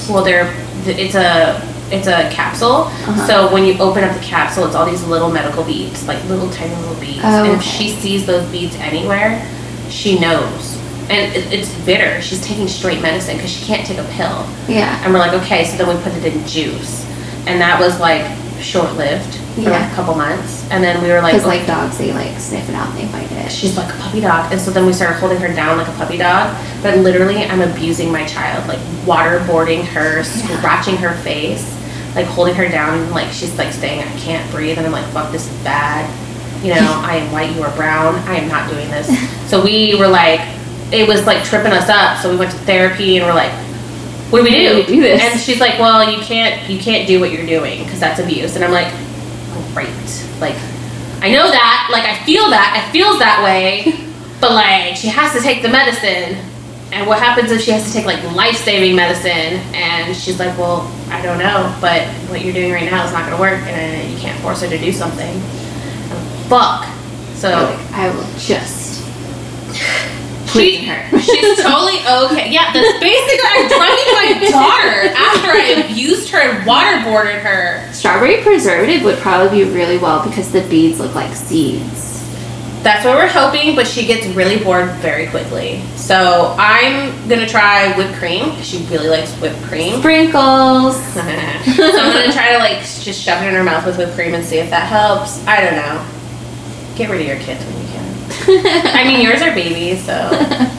[0.09, 0.52] Well, they're
[0.85, 2.88] it's a it's a capsule.
[2.88, 3.27] Uh-huh.
[3.27, 6.51] So when you open up the capsule, it's all these little medical beads, like little
[6.51, 7.20] tiny little beads.
[7.22, 7.68] Oh, and if okay.
[7.68, 9.46] she sees those beads anywhere,
[9.88, 10.77] she knows.
[11.09, 12.20] And it, it's bitter.
[12.20, 14.44] She's taking straight medicine because she can't take a pill.
[14.68, 15.01] Yeah.
[15.05, 17.07] And we're like, okay, so then we put it in juice.
[17.46, 18.27] And that was like
[18.61, 20.68] short lived for like a couple months.
[20.70, 21.59] And then we were like, Because okay.
[21.59, 23.51] like dogs, they like sniff it out and they find it.
[23.51, 24.51] she's like a puppy dog.
[24.53, 26.57] And so then we started holding her down like a puppy dog.
[26.83, 31.75] But literally, I'm abusing my child, like waterboarding her, scratching her face,
[32.16, 32.98] like holding her down.
[32.98, 34.79] And like she's like saying, I can't breathe.
[34.79, 36.11] And I'm like, fuck, this is bad.
[36.64, 38.16] You know, I am white, you are brown.
[38.26, 39.07] I am not doing this.
[39.48, 40.40] So we were like,
[40.90, 42.18] it was like tripping us up.
[42.20, 43.52] So we went to therapy and we're like,
[44.33, 44.68] what do we do?
[44.70, 45.22] Do we do this?
[45.22, 48.57] And she's like, well, you can't, you can't do what you're doing because that's abuse.
[48.57, 48.92] And I'm like,
[49.76, 49.88] great.
[50.40, 50.57] Like,
[51.20, 51.88] I know that.
[51.92, 52.83] Like, I feel that.
[52.83, 54.02] It feels that way.
[54.38, 56.37] But like, she has to take the medicine.
[56.92, 59.61] And what happens if she has to take like life-saving medicine?
[59.75, 61.77] And she's like, well, I don't know.
[61.81, 64.62] But what you're doing right now is not going to work, and you can't force
[64.62, 65.35] her to do something.
[65.37, 66.87] And fuck.
[67.35, 69.03] So Like, I will just.
[70.53, 71.18] she, her.
[71.20, 72.51] she's totally okay.
[72.51, 77.92] Yeah, that's basically I'm drugging my daughter after I abused her and waterboarded her.
[77.92, 82.15] Strawberry preservative would probably be really well because the beads look like seeds.
[82.87, 85.83] That's what we're hoping, but she gets really bored very quickly.
[85.96, 88.53] So I'm gonna try whipped cream.
[88.53, 89.99] 'cause She really likes whipped cream.
[89.99, 90.94] Sprinkles.
[91.14, 94.35] so I'm gonna try to like just shove it in her mouth with whipped cream
[94.35, 95.44] and see if that helps.
[95.49, 96.01] I don't know.
[96.94, 98.87] Get rid of your kids when you can.
[98.96, 100.14] I mean, yours are babies, so.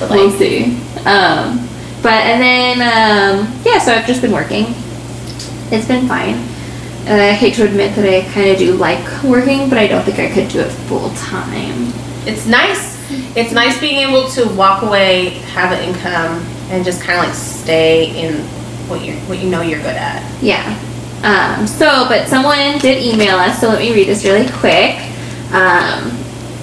[0.00, 0.76] But we'll see.
[1.06, 1.68] Um,
[2.02, 4.74] but and then um, yeah, so I've just been working.
[5.70, 6.34] It's been fine.
[7.06, 10.02] And I hate to admit that I kind of do like working, but I don't
[10.04, 11.92] think I could do it full time.
[12.26, 12.94] it's nice.
[13.36, 17.34] It's nice being able to walk away, have an income, and just kind of like
[17.34, 18.40] stay in
[18.88, 20.22] what you what you know you're good at.
[20.42, 20.64] Yeah.
[21.22, 24.96] Um, so, but someone did email us, so let me read this really quick.
[25.52, 26.10] Um,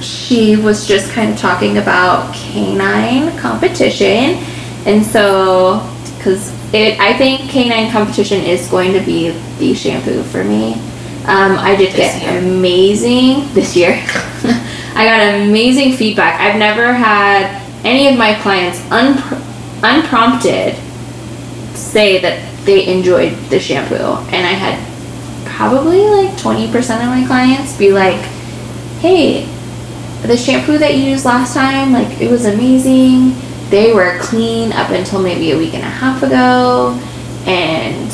[0.02, 4.44] she was just kind of talking about canine competition,
[4.86, 9.30] and so because it, I think canine competition is going to be
[9.60, 10.74] the shampoo for me.
[11.26, 12.40] Um, I did This get year.
[12.42, 13.92] amazing this year.
[14.94, 16.40] I got amazing feedback.
[16.40, 19.42] I've never had any of my clients unpr-
[19.84, 20.76] unprompted
[21.76, 23.96] say that they enjoyed the shampoo
[24.30, 24.78] and i had
[25.48, 26.68] probably like 20%
[27.02, 28.22] of my clients be like
[29.00, 29.46] hey
[30.28, 33.32] the shampoo that you used last time like it was amazing
[33.72, 37.00] they were clean up until maybe a week and a half ago.
[37.46, 38.12] And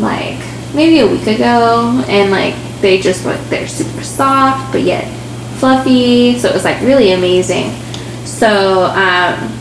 [0.00, 0.38] like
[0.74, 2.02] maybe a week ago.
[2.08, 5.04] And like they just like they're super soft but yet
[5.58, 6.38] fluffy.
[6.38, 7.72] So it was like really amazing.
[8.24, 9.58] So um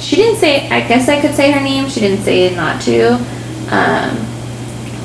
[0.00, 1.88] she didn't say i guess i could say her name.
[1.88, 3.14] She didn't say not to.
[3.70, 4.16] Um,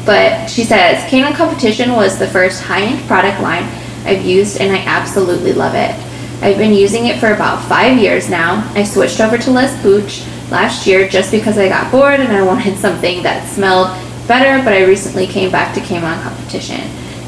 [0.05, 3.63] but she says canine competition was the first high-end product line
[4.05, 5.95] i've used and i absolutely love it
[6.43, 10.23] i've been using it for about five years now i switched over to Les Pooch
[10.51, 13.87] last year just because i got bored and i wanted something that smelled
[14.27, 16.79] better but i recently came back to canine competition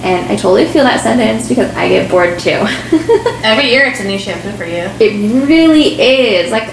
[0.03, 2.51] and i totally feel that sentence because i get bored too
[3.43, 4.89] Every year it's a new shampoo for you.
[4.99, 6.51] It really is.
[6.51, 6.67] Like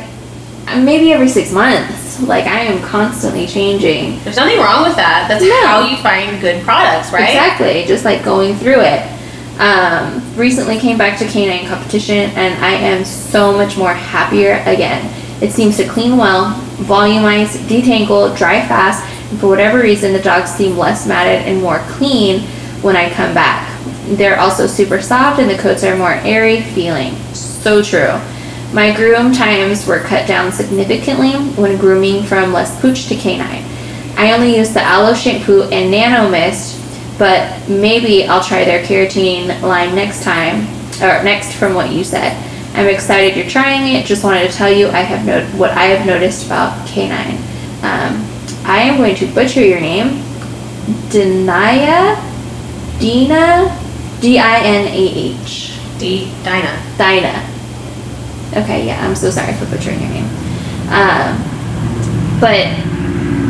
[0.78, 2.20] maybe every six months.
[2.22, 4.18] Like I am constantly changing.
[4.24, 5.26] There's nothing wrong with that.
[5.28, 5.66] That's No.
[5.66, 7.28] how you find good products, right?
[7.28, 7.84] Exactly.
[7.86, 9.02] Just like going through it.
[9.62, 15.08] Um, recently came back to canine competition and I am so much more happier again.
[15.40, 20.50] It seems to clean well, volumize, detangle, dry fast, and for whatever reason the dogs
[20.50, 22.40] seem less matted and more clean
[22.82, 23.80] when I come back.
[24.06, 27.14] They're also super soft and the coats are more airy feeling.
[27.32, 28.20] So true.
[28.72, 33.64] My groom times were cut down significantly when grooming from Les Pooch to Canine.
[34.16, 36.81] I only use the aloe shampoo and nano mist,
[37.18, 40.66] but maybe I'll try their keratin line next time,
[41.02, 42.36] or next from what you said.
[42.74, 44.06] I'm excited you're trying it.
[44.06, 47.36] Just wanted to tell you I have no- what I have noticed about Canine.
[47.82, 48.24] Um,
[48.64, 50.22] I am going to butcher your name.
[51.10, 52.16] Denaya,
[52.98, 53.78] Dina,
[54.20, 54.90] D I N A
[55.36, 55.78] H.
[55.98, 56.82] D Dinah.
[56.96, 57.48] Dinah.
[58.56, 60.28] Okay, yeah, I'm so sorry for butchering your name.
[60.88, 61.38] Um,
[62.40, 62.66] but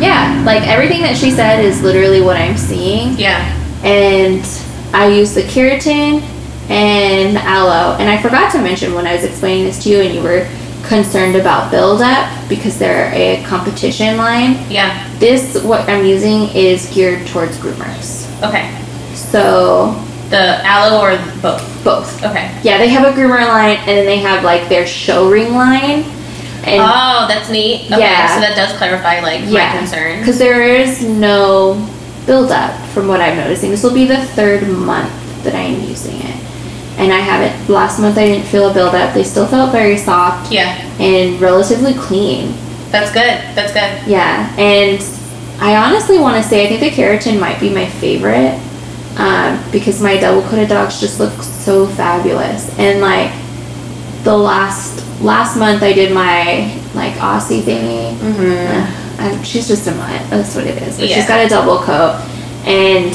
[0.02, 3.16] yeah, like everything that she said is literally what I'm seeing.
[3.16, 3.40] Yeah.
[3.84, 4.44] And
[4.94, 6.20] I use the keratin
[6.68, 7.96] and aloe.
[7.98, 10.48] And I forgot to mention when I was explaining this to you and you were
[10.84, 14.58] concerned about buildup because they're a competition line.
[14.70, 15.08] Yeah.
[15.18, 18.26] This, what I'm using, is geared towards groomers.
[18.42, 18.76] Okay.
[19.14, 19.94] So
[20.28, 21.84] The aloe or both?
[21.84, 22.24] both.
[22.24, 22.58] Okay.
[22.62, 26.04] Yeah, they have a groomer line and then they have like their show ring line.
[26.64, 27.86] And oh, that's neat.
[27.90, 28.34] Okay, Yeah.
[28.34, 30.20] so that does clarify like my concern.
[30.20, 31.88] Because there is no
[32.26, 33.70] buildup from what I'm noticing.
[33.70, 35.12] This will be the third month
[35.44, 36.36] that I am using it.
[36.98, 39.12] And I haven't, last month I didn't feel a buildup.
[39.14, 42.54] They still felt very soft Yeah, and relatively clean.
[42.92, 43.40] that's good.
[43.56, 44.06] That's good.
[44.08, 45.02] Yeah, and
[45.60, 48.60] I honestly want to say I think the keratin might be my favorite
[49.16, 52.68] um, because my double coated dogs just look so fabulous.
[52.78, 53.32] And like
[54.24, 58.14] the last last month I did my like Aussie thingy.
[58.16, 59.20] Mm-hmm.
[59.20, 60.28] Uh, I, she's just a mutt.
[60.30, 60.98] That's what it is.
[60.98, 61.16] But Yeah.
[61.16, 62.20] she's got a double coat,
[62.64, 63.12] and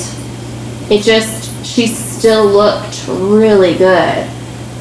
[0.92, 4.30] it just she still looked really good.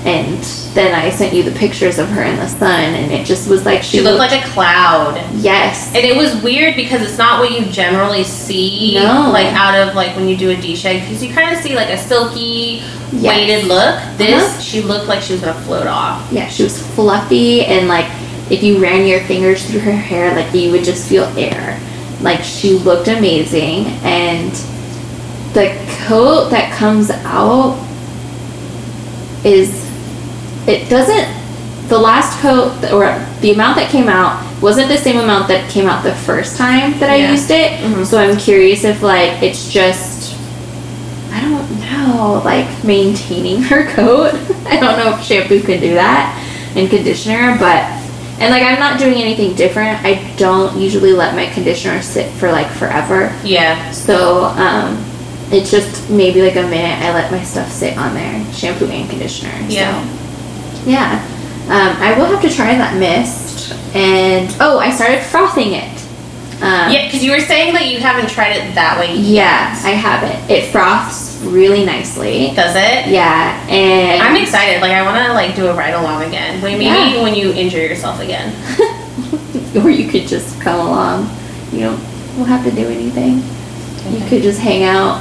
[0.06, 0.40] And
[0.74, 3.66] then I sent you the pictures of her in the sun, and it just was
[3.66, 5.16] like she, She looked like a cloud.
[5.34, 9.30] yes, And it was weird because it's not what you generally see, No.
[9.32, 11.90] like out of like when you do a D-shag, because you kind of see like
[11.90, 12.82] a silky,
[13.12, 13.36] Yes.
[13.36, 13.98] weighted look.
[14.16, 14.60] This, Uh-huh.
[14.60, 16.22] she looked like she was gonna float off.
[16.30, 18.06] yeah, she was fluffy and like
[18.48, 21.80] if you ran your fingers through her hair, like you would just feel air.
[22.20, 24.52] Like she looked amazing and
[25.52, 25.76] the
[26.06, 27.76] coat that comes out
[29.44, 29.84] is
[30.66, 31.26] it doesn't
[31.88, 35.86] the last coat or the amount that came out wasn't the same amount that came
[35.86, 37.30] out the first time that I Yeah.
[37.30, 37.72] used it.
[37.80, 38.04] Mhm.
[38.04, 40.34] So I'm curious if like it's just
[41.32, 44.34] I don't know, like maintaining her coat.
[44.66, 46.34] I don't know if shampoo can do that
[46.74, 47.84] and conditioner, but
[48.40, 50.04] and like I'm not doing anything different.
[50.04, 53.32] I don't usually let my conditioner sit for like forever.
[53.44, 53.90] Yeah.
[53.92, 54.98] So um
[55.52, 59.08] it's just maybe like a minute I let my stuff sit on there, shampoo and
[59.08, 59.52] conditioner.
[59.68, 60.02] Yeah.
[60.02, 60.08] So
[60.86, 61.20] yeah.
[61.66, 65.92] Um, I will have to try that mist and oh I started frothing it.
[66.62, 69.14] Um, Yeah, because you were saying that you haven't tried it that way.
[69.16, 70.70] yeah, I have it.
[70.72, 72.52] Froths really nicely.
[72.54, 73.08] Does it?
[73.12, 74.80] Yeah, and I'm excited.
[74.80, 76.62] Like I want to like do a ride along again.
[76.62, 77.20] Maybe Yeah.
[77.22, 78.54] when you injure yourself again.
[79.84, 81.28] or you could just come along.
[81.72, 82.00] You don't
[82.38, 83.42] won't have to do anything.
[84.14, 85.18] You could just hang out,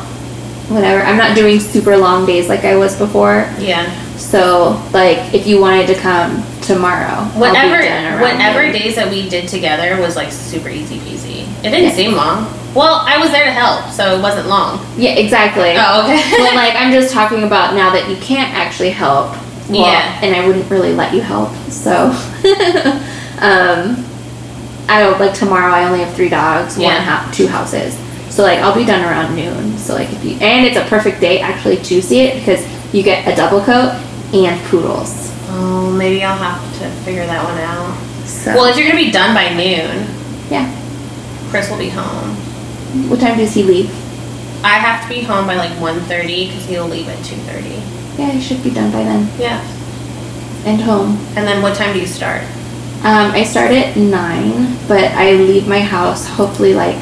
[0.70, 1.02] whatever.
[1.04, 3.52] I'm not doing super long days like I was before.
[3.60, 3.90] Yeah.
[4.18, 7.78] So, like, if you wanted to come tomorrow, Whatever
[8.22, 8.74] whatever noon.
[8.74, 11.48] days that we did together was like super easy peasy.
[11.64, 11.96] It didn't Yeah.
[11.96, 12.48] seem long.
[12.74, 14.86] Well, I was there to help, so it wasn't long.
[14.98, 15.74] Yeah, exactly.
[15.78, 16.22] Oh, okay.
[16.38, 19.32] but like, I'm just talking about now that you can't actually help.
[19.70, 20.20] Well, Yeah.
[20.22, 21.54] And I wouldn't really let you help.
[21.70, 22.08] So,
[23.40, 24.04] um,
[24.88, 25.72] I don't like tomorrow.
[25.74, 27.00] I only have three dogs, one Yeah.
[27.02, 27.98] house, two houses.
[28.30, 29.78] So like, I'll be done around noon.
[29.78, 33.02] So like, if you and it's a perfect day actually to see it because you
[33.04, 33.94] get a double coat
[34.34, 35.32] and poodles.
[35.50, 37.96] Oh, maybe I'll have to figure that one out.
[38.28, 40.08] So Well, if you're gonna be done by noon,
[40.50, 40.72] yeah.
[41.50, 42.36] Chris will be home.
[43.10, 43.90] What time does he leave?
[44.64, 48.18] I have to be home by like 1.30 because he'll leave at 2.30.
[48.18, 49.62] Yeah, he should be done by then Yeah.
[50.66, 51.18] and home.
[51.36, 52.42] And then what time do you start?
[53.04, 56.96] Um, I start at nine, but I leave my house hopefully like,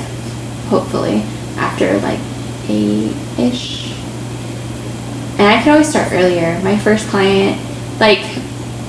[0.67, 1.21] hopefully
[1.57, 2.19] after like
[2.67, 3.82] eight ish.
[5.38, 6.59] And I can always start earlier.
[6.63, 7.59] My first client,
[7.99, 8.19] like,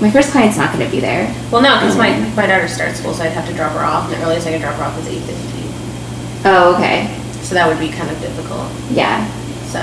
[0.01, 1.33] my first client's not going to be there.
[1.51, 2.35] Well, no, because my, Mhm.
[2.37, 4.13] my daughter starts school, so I'd have to drop her off.
[4.13, 6.45] And the earliest I could drop her off is 8.15.
[6.45, 7.09] Oh, okay.
[7.43, 8.67] So that would be kind of difficult.
[8.91, 9.27] Yeah.
[9.71, 9.81] So,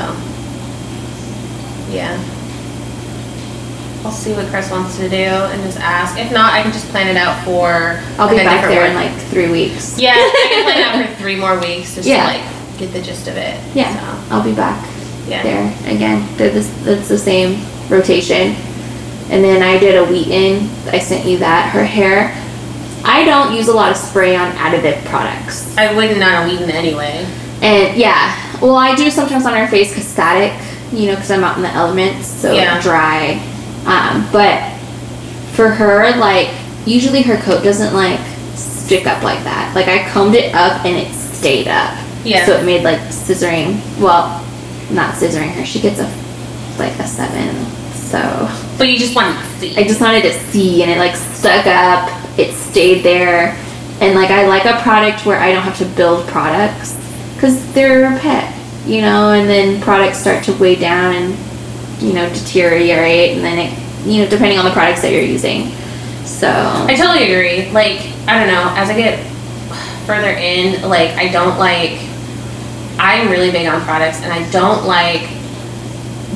[1.92, 2.18] yeah.
[4.04, 6.18] I'll see what Chris wants to do and just ask.
[6.18, 8.00] If not, I can just plan it out for.
[8.18, 9.98] I'll be like, a back different there in like three weeks.
[10.00, 12.26] Yeah, I can plan it out for three more weeks just Yeah.
[12.26, 13.60] to like get the gist of it.
[13.76, 13.94] Yeah.
[13.94, 14.84] So, I'll be back
[15.28, 15.44] yeah.
[15.44, 16.28] there again.
[16.38, 18.56] They're this, it's the same rotation.
[19.30, 20.70] And then I did a Wheaten.
[20.88, 21.72] I sent you that.
[21.74, 22.36] Her hair.
[23.04, 25.76] I don't use a lot of spray on additive products.
[25.78, 27.26] I wouldn't on a Wheaten anyway.
[27.62, 30.52] And yeah, well, I do sometimes on her face because static,
[30.92, 32.82] you know, because I'm out in the elements, so Yeah.
[32.82, 33.42] dry.
[33.86, 34.62] Um, but
[35.54, 36.50] for her, like,
[36.86, 38.20] usually her coat doesn't like
[38.56, 39.74] stick up like that.
[39.76, 41.98] Like, I combed it up and it stayed up.
[42.24, 42.46] Yeah.
[42.46, 43.80] So it made like scissoring.
[44.00, 44.44] Well,
[44.92, 45.66] not scissoring her.
[45.66, 46.06] She gets a
[46.78, 47.66] like a seven.
[47.94, 48.20] So
[48.78, 49.78] But you just wanted to see.
[49.78, 52.10] I just wanted to see, and it like stuck up.
[52.38, 53.58] It stayed there,
[54.00, 56.96] and like I like a product where I don't have to build products
[57.36, 58.54] because they're a pet,
[58.86, 59.32] you know.
[59.34, 64.24] And then products start to weigh down and you know deteriorate, and then it you
[64.24, 65.72] know depending on the products that you're using.
[66.26, 67.72] So I totally agree.
[67.72, 69.20] Like, I don't know, as I get
[70.06, 72.00] further in, like, I don't like,
[73.02, 75.28] I'm really big on products and I don't like,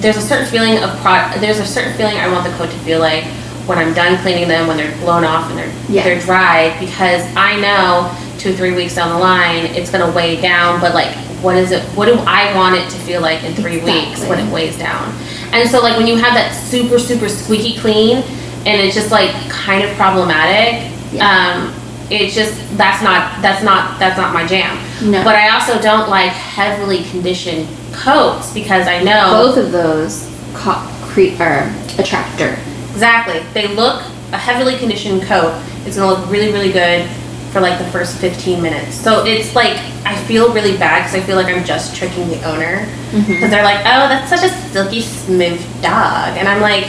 [0.01, 2.77] there's a certain feeling of pro, there's a certain feeling I want the coat to
[2.79, 3.23] feel like
[3.67, 6.03] when I'm done cleaning them, when they're blown off and they're, Yeah.
[6.03, 10.81] they're dry, because I know two, three weeks down the line, it's gonna weigh down,
[10.81, 13.77] but like, what is it, what do I want it to feel like in three
[13.77, 15.13] weeks when it weighs down?
[15.53, 18.17] And so like when you have that super, super squeaky clean
[18.65, 21.29] and it's just like kind of problematic, Yeah.
[21.29, 21.73] um,
[22.09, 24.77] it's just that's not that's not that's not my jam.
[25.09, 25.23] No.
[25.23, 30.85] But I also don't like heavily conditioned coats because I know Both of those co-
[31.03, 32.57] cre- are attractor.
[32.91, 34.01] exactly they look
[34.31, 37.09] a heavily conditioned coat is gonna look really really good
[37.51, 38.95] for like the first 15 minutes.
[38.95, 42.43] So it's like I feel really bad because I feel like I'm just tricking the
[42.43, 43.31] owner mm-hmm.
[43.31, 46.83] because they're like, oh, that's such a silky smooth dog, and I'm like,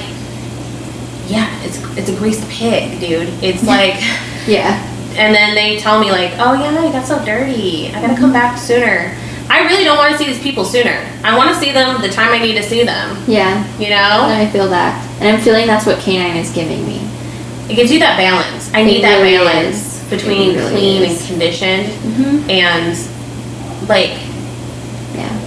[1.29, 3.29] yeah, it's it's a greased pig, dude.
[3.43, 3.95] It's like.
[4.47, 4.79] Yeah.
[5.17, 7.93] And then they tell me like, "Oh yeah, I got so dirty.
[7.95, 9.17] I gotta come back sooner."
[9.49, 11.07] I really don't want to see these people sooner.
[11.23, 13.17] I want to see them the time I need to see them.
[13.29, 13.62] Yeah.
[13.79, 15.01] You know, I feel that.
[15.21, 17.01] And I'm feeling that's what canine is giving me.
[17.69, 18.69] it gives you that balance.
[18.75, 20.11] I It need that balance is.
[20.11, 21.21] between really clean is.
[21.21, 22.51] and conditioned, Mm-hmm.
[22.51, 24.19] and like,
[25.14, 25.39] Yeah.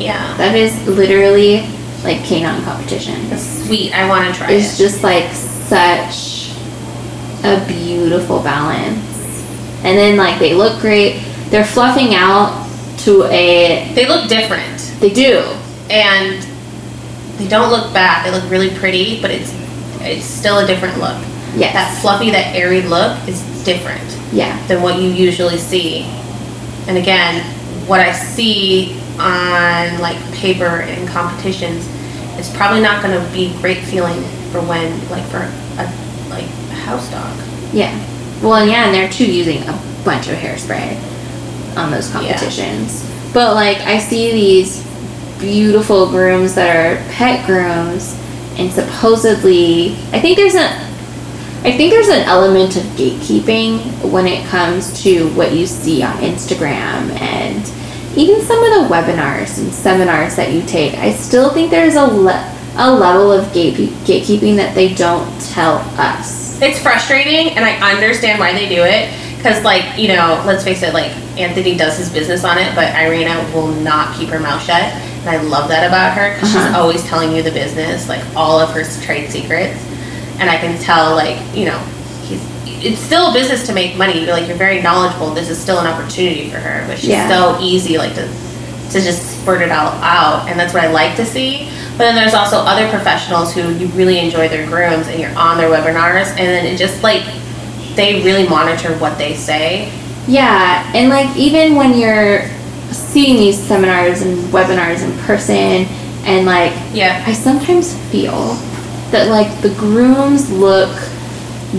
[0.00, 1.64] yeah, That is literally
[2.02, 3.30] like canine competition.
[3.30, 3.92] that's sweet.
[3.94, 4.82] I want to try It's it.
[4.82, 6.50] just like such
[7.44, 9.13] a beautiful balance.
[9.84, 11.20] And then like they look great.
[11.50, 12.66] They're fluffing out
[13.00, 15.38] to a they look different, they do.
[15.90, 16.42] and
[17.38, 18.24] they don't look bad.
[18.24, 19.52] They look really pretty, but it's
[20.00, 21.16] it's still a different look.
[21.56, 21.72] Yes.
[21.74, 24.02] That fluffy, that airy look is different.
[24.32, 24.58] Yeah.
[24.66, 26.02] than what you usually see.
[26.88, 27.42] And again,
[27.86, 31.86] what I see on like paper and competitions
[32.38, 34.20] is probably not going to be great feeling
[34.50, 35.38] for when like for
[35.78, 35.84] a
[36.30, 37.36] like a house dog.
[37.72, 37.92] Yeah.
[38.44, 39.72] Well, yeah, and they're too using a
[40.04, 40.96] bunch of hairspray
[41.76, 43.02] on those competitions.
[43.32, 44.82] But like, I see these
[45.40, 48.14] beautiful grooms that are pet grooms,
[48.58, 50.68] and supposedly, I think there's a,
[51.66, 56.14] I think there's an element of gatekeeping when it comes to what you see on
[56.18, 57.64] Instagram and
[58.16, 60.94] even some of the webinars and seminars that you take.
[60.94, 63.74] I still think there's a le- a level of gate-
[64.04, 66.53] gatekeeping that they don't tell us.
[66.64, 69.12] It's frustrating, and I understand why they do it.
[69.36, 72.94] Because, like, you know, let's face it, like, Anthony does his business on it, but
[72.96, 74.82] Irina will not keep her mouth shut.
[74.82, 76.80] And I love that about her because she's Uh-huh.
[76.80, 79.78] always telling you the business, like, all of her trade secrets.
[80.38, 81.78] And I can tell, like, you know,
[82.26, 82.40] he's,
[82.82, 84.24] it's still a business to make money.
[84.24, 85.34] You're like, you're very knowledgeable.
[85.34, 87.28] This is still an opportunity for her, but she's Yeah.
[87.28, 88.26] so easy, like, to,
[88.94, 90.48] to just spurt it all out.
[90.48, 91.68] And that's what I like to see.
[91.92, 95.58] But then there's also other professionals who you really enjoy their grooms and you're on
[95.58, 97.24] their webinars, and then it just like,
[97.96, 99.92] they really monitor what they say.
[100.26, 102.48] Yeah, and like even when you're
[102.90, 105.86] seeing these seminars and webinars in person,
[106.24, 107.22] and like Yeah.
[107.26, 108.54] I sometimes feel
[109.10, 110.90] that like the grooms look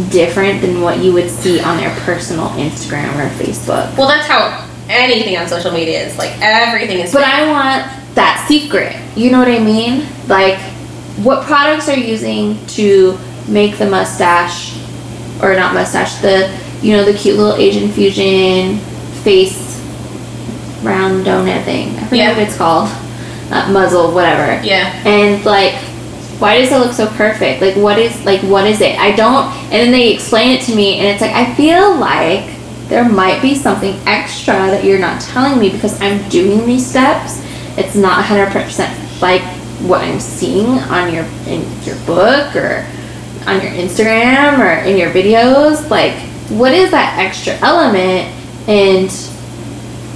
[0.09, 3.97] different than what you would see on their personal Instagram or Facebook.
[3.97, 6.17] Well, that's how anything on social media is.
[6.17, 7.13] Like everything is.
[7.13, 8.95] But I want that secret.
[9.17, 10.05] You know what I mean?
[10.27, 10.57] Like
[11.23, 13.17] what products are you using to
[13.47, 14.77] make the mustache
[15.41, 16.49] or not mustache, the
[16.81, 18.77] you know, the cute little Asian fusion
[19.23, 19.81] face
[20.83, 21.95] round donut thing.
[21.97, 22.37] I forget Yeah.
[22.37, 22.89] what it's called.
[23.51, 24.63] Uh, muzzle, whatever.
[24.65, 24.91] yeah.
[25.05, 25.73] And like
[26.39, 27.61] why does it look so perfect?
[27.61, 28.99] Like what is like what is it?
[28.99, 32.49] I don't and then they explain it to me and it's like I feel like
[32.87, 37.41] there might be something extra that you're not telling me because I'm doing these steps.
[37.77, 39.41] It's not 100% like
[39.81, 42.85] what I'm seeing on your in your book or
[43.47, 45.89] on your Instagram or in your videos.
[45.89, 46.13] Like
[46.49, 48.31] what is that extra element
[48.69, 49.09] and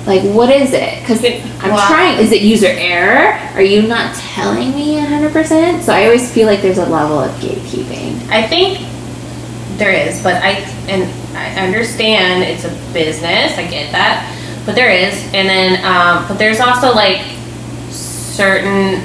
[0.07, 1.03] like what is it?
[1.05, 3.39] Cuz I'm well- trying is it user error?
[3.55, 5.81] Are you not telling me 100%?
[5.81, 8.29] So I always feel like there's a level of gatekeeping.
[8.29, 8.79] I think
[9.77, 10.51] there is, but I
[10.87, 13.57] and I understand it's a business.
[13.57, 14.25] I get that,
[14.65, 17.21] but there is, and then um, but there's also like
[17.89, 19.01] certain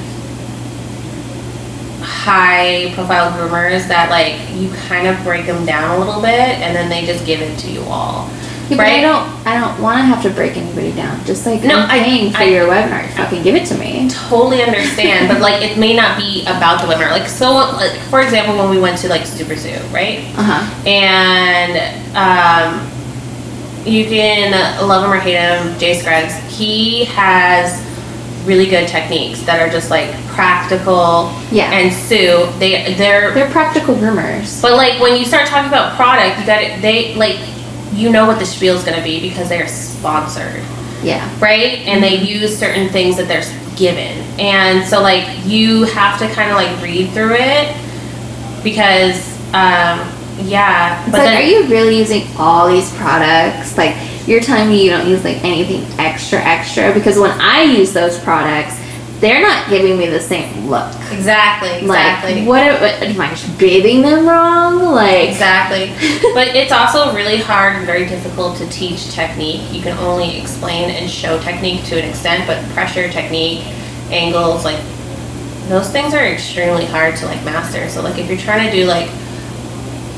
[2.01, 6.75] high profile groomers that like you kind of break them down a little bit, and
[6.75, 8.29] then they just give it to you all.
[8.69, 11.23] Yeah, but I don't I don't want to have to break anybody down.
[11.25, 14.09] Just like No, I'm I- paying for I- your webinar, fucking give it to me.
[14.09, 17.11] totally understand, but like it may not be about the webinar.
[17.11, 20.19] Like so, like, for example, when we went to like SuperZoo, right?
[20.37, 20.61] Uh-huh.
[20.87, 21.75] and
[22.15, 22.91] um,
[23.85, 24.51] you can
[24.87, 25.77] love him or hate him.
[25.77, 27.83] Jay Scruggs, he has
[28.45, 31.31] really good techniques that are just like practical.
[31.51, 31.71] Yeah.
[31.71, 34.61] And Sue, they they're They're practical groomers.
[34.61, 37.37] but like when you start talking about product, you got to they like
[37.93, 40.63] you know what the spiel is gonna be because they are sponsored
[41.03, 41.27] Yeah.
[41.39, 41.79] right?
[41.87, 43.43] And they use certain things that they're
[43.75, 44.17] given.
[44.39, 47.75] And so like you have to kind of like read through it
[48.63, 50.11] because um
[50.43, 53.77] yeah, It's but like, then are you really using all these products?
[53.77, 53.95] Like,
[54.27, 56.93] you're telling me you don't use like anything extra, extra?
[56.93, 58.75] Because when I use those products,
[59.25, 60.93] they're not giving me the same look.
[61.11, 62.45] Exactly, Like, exactly.
[62.45, 64.79] what, am- am I just bathing them wrong?
[64.83, 65.87] Like, Exactly.
[66.35, 69.61] but it's also really hard and very difficult to teach technique.
[69.73, 73.63] You can only explain and show technique to an extent, but pressure, technique,
[74.11, 74.79] angles, like
[75.69, 77.89] those things are extremely hard to like master.
[77.89, 79.09] So like if you're trying to do like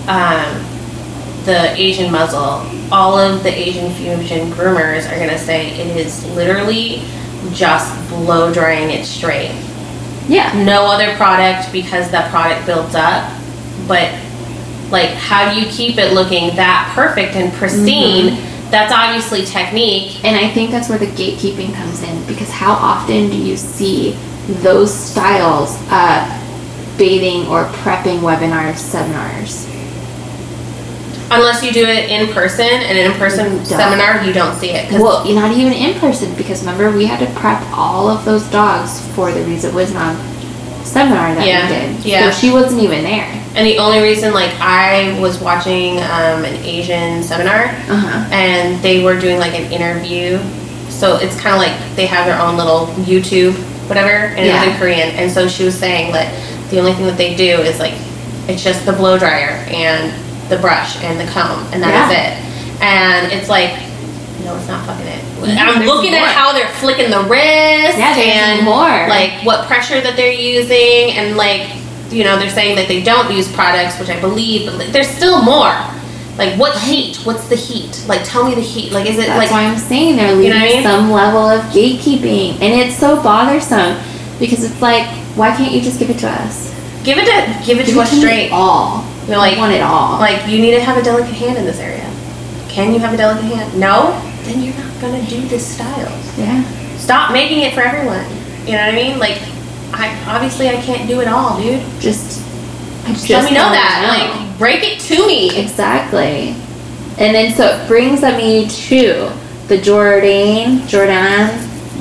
[0.09, 0.63] um,
[1.45, 7.01] the Asian muzzle, all of the Asian fusion groomers are gonna say it is literally
[7.53, 9.51] just blow drying it straight
[10.27, 10.63] yeah.
[10.63, 13.31] no other product because that product builds up.
[13.87, 14.11] But
[14.91, 18.33] like, how do you keep it looking that perfect and pristine?
[18.33, 18.71] Mm-hmm.
[18.71, 20.23] That's obviously technique.
[20.25, 24.17] And I think that's where the gatekeeping comes in because how often do you see
[24.47, 29.66] those styles of bathing or prepping webinars, seminars?
[31.29, 34.89] Unless you do it in person, and an in-person seminar, you don't see it.
[34.93, 38.43] Well, you're not even in person because remember we had to prep all of those
[38.49, 40.15] dogs for the Riza Wisdom
[40.85, 42.05] seminar that Yeah, we did.
[42.05, 42.31] yeah.
[42.31, 43.25] So she wasn't even there.
[43.55, 48.29] and the only reason, like, I was watching um, an Asian seminar, Uh huh.
[48.31, 50.39] and they were doing like an interview.
[50.89, 53.53] So it's kind of like they have their own little YouTube,
[53.89, 55.09] whatever, and it was in Korean.
[55.09, 56.31] And so she was saying that
[56.71, 57.93] the only thing that they do is like
[58.47, 60.13] it's just the blow dryer and
[60.49, 62.23] the brush and the comb, and that is Yeah.
[62.23, 62.81] it.
[62.83, 63.71] And it's like,
[64.45, 65.23] no, it's not fucking it.
[65.59, 66.21] I'm there's looking more.
[66.21, 69.07] at how they're flicking the wrist Yeah, and more.
[69.07, 71.67] like what pressure that they're using, and like
[72.11, 75.09] you know they're saying that they don't use products, which I believe, but like, there's
[75.09, 75.73] still more.
[76.37, 77.17] Like what heat?
[77.25, 78.03] What's the heat?
[78.07, 78.91] Like tell me the heat.
[78.91, 80.83] Like is it That's like why I'm saying they're You leaving know I mean?
[80.83, 83.97] some level of gatekeeping, and it's so bothersome
[84.39, 86.73] because it's like, why can't you just give it to us?
[87.03, 88.51] give it to give it Give to us straight.
[88.51, 89.03] all.
[89.27, 90.19] You're like I want it all.
[90.19, 92.05] like you need to have a delicate hand in this area.
[92.69, 93.79] Can you have a delicate hand?
[93.79, 94.11] No,
[94.43, 96.11] then you're not gonna do this style.
[96.37, 96.63] yeah.
[96.97, 98.25] Stop making it for everyone.
[98.65, 99.19] You know what I mean?
[99.19, 99.41] Like
[99.93, 101.81] I obviously I can't do it all, dude.
[102.01, 102.41] Just,
[103.05, 104.01] I just Let me know that.
[104.03, 104.45] know.
[104.49, 105.57] Like break it to me.
[105.59, 106.55] Exactly.
[107.19, 109.31] And then so it brings me to
[109.67, 111.47] the Jordan, Jordan,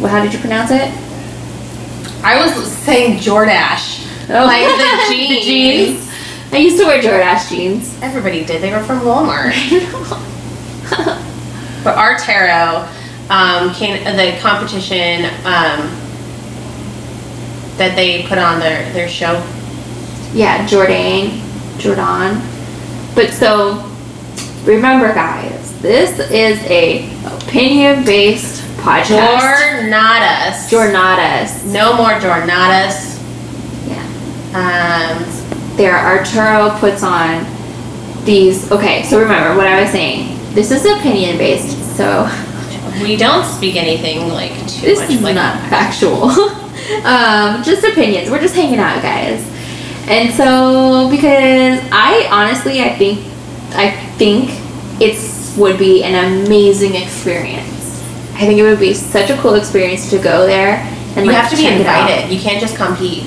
[0.03, 0.93] how did you pronounce it?
[2.24, 4.05] I was saying Jordache.
[4.29, 4.45] Oh.
[4.45, 4.66] Like
[5.09, 5.45] the jeans.
[5.45, 6.06] jeans.
[6.53, 7.99] I used to wear Jordache jeans.
[8.03, 8.63] Everybody did.
[8.63, 9.53] They were from Walmart.
[11.87, 12.89] But our tarot,
[13.31, 15.87] um, can the competition um,
[17.79, 19.41] that they put on their their show.
[20.35, 21.41] yeah, Jordan,
[21.79, 22.43] Jordan.
[23.15, 23.89] But so,
[24.65, 29.39] remember guys, this is a opinion-based podcast.
[29.39, 30.69] Jornadas.
[30.69, 31.65] Jornadas.
[31.67, 33.23] No more Jornadas.
[33.87, 34.03] Yeah.
[34.59, 35.46] Um,
[35.77, 37.45] there Arturo puts on
[38.27, 42.29] these okay so remember what i was saying this is opinion based so
[43.03, 46.24] we don't speak anything like too this much is like not factual
[47.07, 49.41] um, just opinions we're just hanging out guys
[50.09, 53.20] and so because i honestly i think
[53.74, 54.51] i think
[55.01, 58.03] it's would be an amazing experience
[58.35, 60.79] i think it would be such a cool experience to go there
[61.16, 62.11] and you like, have to be check it out.
[62.11, 62.35] invited.
[62.35, 63.24] You can't just compete.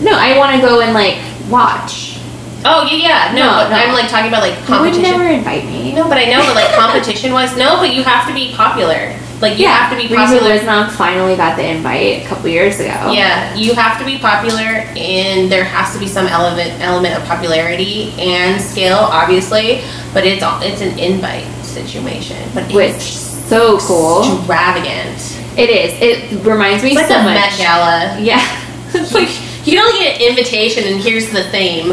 [0.00, 2.18] no i want to go and like watch
[2.64, 3.34] Oh yeah, yeah.
[3.34, 3.74] No, No, no.
[3.74, 6.54] I'm like talking about like you would never invite me No, but I know, but
[6.54, 9.18] like competition wise, no, but you have to be popular.
[9.42, 10.54] Like you have to be popular.
[10.54, 13.10] Wisdom finally got the invite a couple years ago.
[13.10, 17.24] Yeah, you have to be popular, and there has to be some element element of
[17.26, 19.82] popularity and skill, obviously.
[20.14, 23.04] But it's all it's an invite situation, but Which it's
[23.50, 24.22] so cool.
[24.38, 25.18] extravagant.
[25.58, 25.90] It is.
[26.00, 27.34] It reminds me It's like so a much.
[27.34, 28.20] Met Gala.
[28.20, 28.38] Yeah.
[28.94, 29.30] It's like
[29.64, 31.92] You don't get an invitation, and here's the theme,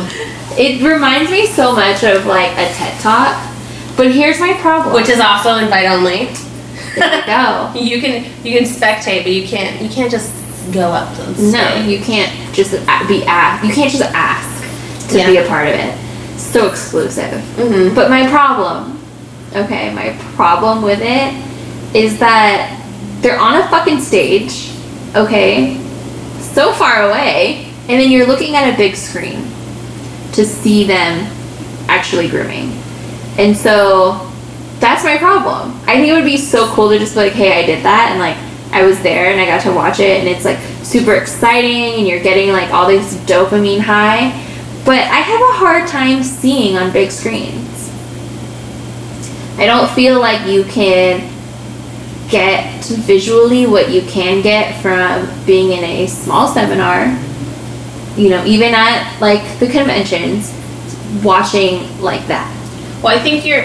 [0.58, 3.46] it reminds me so much of like a TED talk.
[3.96, 4.96] But here's my problem.
[4.96, 6.26] which is also invite only.
[6.96, 7.72] there you go.
[7.80, 10.34] You can you can spectate, but you can't you can't just
[10.74, 12.72] go up and No, you can't just
[13.08, 13.66] be asked.
[13.66, 15.28] You can't just ask to Yeah.
[15.28, 15.98] be a part of it.
[16.40, 17.42] So exclusive.
[17.58, 17.94] Mhm.
[17.94, 19.00] But my problem,
[19.56, 21.34] okay, my problem with it
[21.96, 22.80] is that
[23.22, 24.72] they're on a fucking stage,
[25.16, 25.78] okay,
[26.54, 29.43] so far away, and then you're looking at a big screen
[30.34, 31.28] to see them
[31.88, 32.72] actually grooming.
[33.38, 34.32] And so
[34.80, 35.80] that's my problem.
[35.88, 38.10] I think it would be so cool to just be like, hey, I did that,
[38.12, 38.38] and like
[38.72, 42.08] I was there and I got to watch it, and it's like super exciting, and
[42.08, 44.30] you're getting like all this dopamine high.
[44.86, 47.89] But I have a hard time seeing on big screens.
[49.58, 51.30] I don't feel like you can
[52.30, 57.08] get visually what you can get from being in a small seminar.
[58.16, 60.54] You know, even at like the conventions,
[61.24, 62.54] watching like that.
[63.02, 63.64] Well, I think you're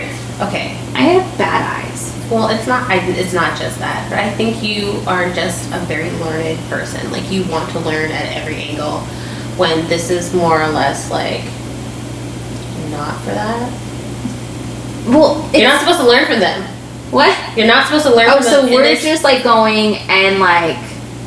[0.49, 0.79] okay.
[0.95, 2.13] I have bad eyes.
[2.31, 2.89] Well, it's not.
[2.89, 7.11] I, it's not just that, but I think you are just a very learned person.
[7.11, 9.01] Like you want to learn at every angle.
[9.57, 11.45] When this is more or less like
[12.91, 13.73] not for that.
[15.07, 16.74] Well, You're not supposed to learn from them.
[17.15, 17.57] What?
[17.57, 20.77] You're not supposed to learn Oh, so we're this- just like going and like.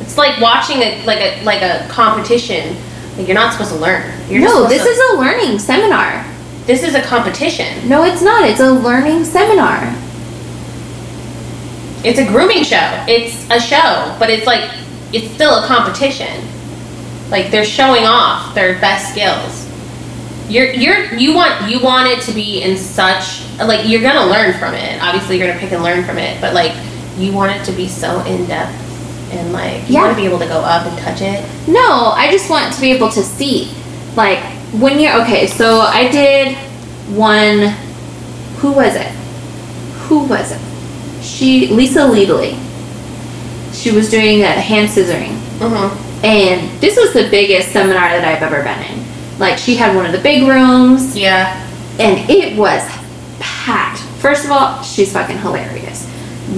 [0.00, 2.76] It's like watching a like a like a competition.
[3.16, 4.02] Like you're not supposed to learn.
[4.30, 6.24] You're no, this to- is a learning seminar.
[6.66, 7.88] this is a competition.
[7.88, 8.48] No, it's not.
[8.48, 9.92] It's a learning seminar.
[12.04, 13.04] It's a grooming show.
[13.08, 14.70] It's a show, but it's like
[15.12, 16.46] it's still a competition.
[17.28, 19.67] Like they're showing off their best skills.
[20.48, 24.58] You're you're you want you want it to be in such like you're gonna learn
[24.58, 25.00] from it.
[25.02, 26.72] Obviously, you're gonna pick and learn from it, but like
[27.18, 28.72] you want it to be so in depth
[29.32, 30.02] and like you Yeah.
[30.04, 31.44] want to be able to go up and touch it.
[31.68, 33.70] No, I just want to be able to see.
[34.16, 34.38] Like,
[34.72, 35.20] when you're.
[35.22, 36.56] Okay, so I did
[37.14, 37.74] one.
[38.58, 39.06] Who was it?
[40.08, 41.22] Who was it?
[41.22, 41.68] She.
[41.68, 42.56] Lisa Leadley.
[43.72, 45.36] She was doing a hand scissoring.
[45.58, 46.24] Mm-hmm.
[46.24, 49.07] And this was the biggest seminar that I've ever been in.
[49.38, 51.16] Like, she had one of the big rooms.
[51.16, 51.64] Yeah.
[51.98, 52.82] and it was
[53.40, 54.00] packed.
[54.20, 56.06] First of all, she's fucking hilarious.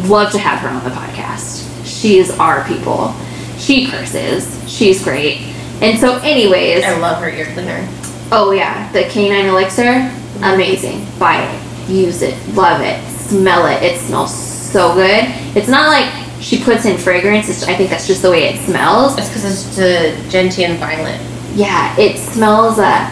[0.08, 1.66] Love to have her on the podcast.
[1.84, 3.14] She is our people.
[3.58, 4.48] She curses.
[4.70, 5.38] She's great.
[5.82, 7.86] And so, anyways, I love her ear cleaner.
[8.32, 10.44] oh yeah, the canine elixir, mm-hmm.
[10.44, 11.06] amazing.
[11.18, 13.82] Buy it, use it, love it, smell it.
[13.82, 15.24] It smells so good.
[15.56, 17.48] It's not like she puts in fragrance.
[17.48, 19.18] It's, I think that's just the way it smells.
[19.18, 21.18] It's because it's the gentian violet.
[21.54, 23.08] Yeah, it smells uh,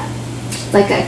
[0.73, 1.05] like a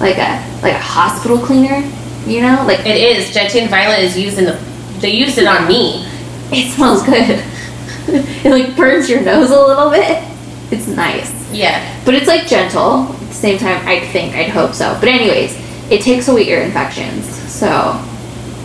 [0.00, 1.82] like a like a hospital cleaner.
[2.26, 4.58] You know, like It is gentian violet is used in the.
[5.00, 6.06] They used it on me.
[6.50, 7.44] It smells good.
[8.08, 10.24] it like burns your nose a little bit.
[10.70, 11.30] It's nice.
[11.52, 12.02] Yeah.
[12.06, 13.02] But it's like gentle.
[13.12, 14.96] At the same time, I'd think, I'd hope so.
[14.98, 15.54] But anyways,
[15.90, 17.26] it takes away ear infections.
[17.52, 17.66] So,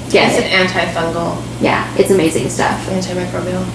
[0.08, 2.80] yes, It's get an antifungal, Yeah, it's amazing stuff.
[2.88, 3.66] antimicrobial.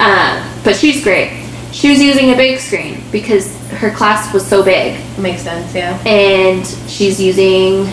[0.00, 1.44] Um, but she's great.
[1.72, 4.98] She was using a big screen because her class was so big.
[5.18, 5.98] Makes sense, yeah.
[6.06, 7.86] And she's using,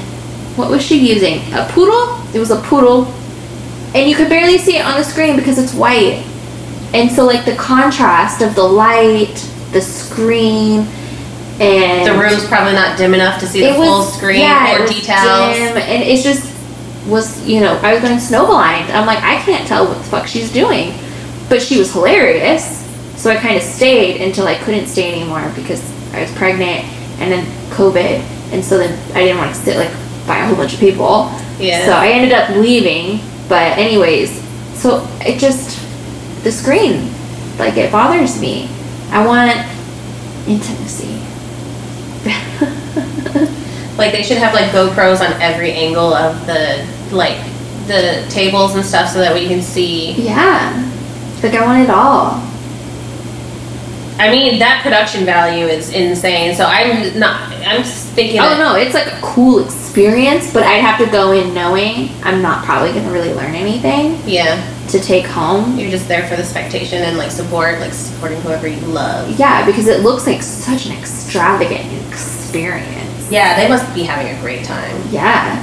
[0.56, 1.40] what was she using?
[1.54, 2.22] A poodle?
[2.34, 3.06] It was a poodle.
[3.94, 6.24] And you could barely see it on the screen because it's white.
[6.94, 9.36] And so, like, the contrast of the light,
[9.72, 10.88] the screen,
[11.60, 14.74] and The room's probably not dim enough to see the it full was screen yeah,
[14.74, 15.56] it or was details.
[15.56, 16.54] dim, and it just
[17.08, 18.92] was you know I was going snow blind.
[18.92, 20.94] I'm like I can't tell what the fuck she's doing,
[21.48, 22.85] but she was hilarious.
[23.18, 25.82] So I kind of stayed until I couldn't stay anymore because
[26.14, 26.86] I was pregnant
[27.20, 28.20] and then COVID,
[28.52, 29.92] and so then I didn't want to sit like
[30.28, 31.32] by a whole bunch of people.
[31.60, 31.86] Yeah.
[31.86, 33.22] So I ended up leaving.
[33.48, 34.42] But anyways,
[34.74, 35.80] so it just
[36.44, 37.12] the screen,
[37.60, 38.70] like it bothers me.
[39.12, 39.56] I want
[40.48, 41.22] intimacy.
[43.98, 47.38] Like they should have like GoPros on every angle of the like
[47.88, 50.14] the tables and stuff so that we can see.
[50.14, 50.92] Yeah.
[51.42, 52.42] Like I want it all.
[54.18, 56.56] I mean that production value is insane.
[56.56, 57.52] So I'm not.
[57.52, 58.40] I'm just thinking.
[58.40, 62.42] Oh no, it's like a cool experience, but I'd have to go in knowing I'm
[62.42, 64.56] not probably gonna really learn anything Yeah,
[64.90, 65.78] to take home.
[65.78, 69.38] you're just there for the spectation and like support, like supporting whoever you love.
[69.38, 73.30] Yeah, because it looks like such an extravagant experience.
[73.30, 74.96] Yeah, they must be having a great time.
[75.12, 75.62] Yeah.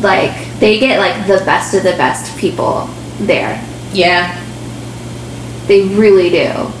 [0.00, 2.88] Like they get like the best of the best people
[3.20, 3.62] there.
[3.92, 4.40] Yeah,
[5.66, 6.72] They really do.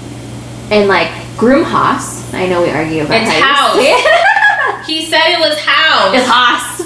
[0.70, 4.84] And like Groom Haas, I know we argue about It's it.
[4.86, 6.14] he said it was house.
[6.14, 6.78] It's Haas.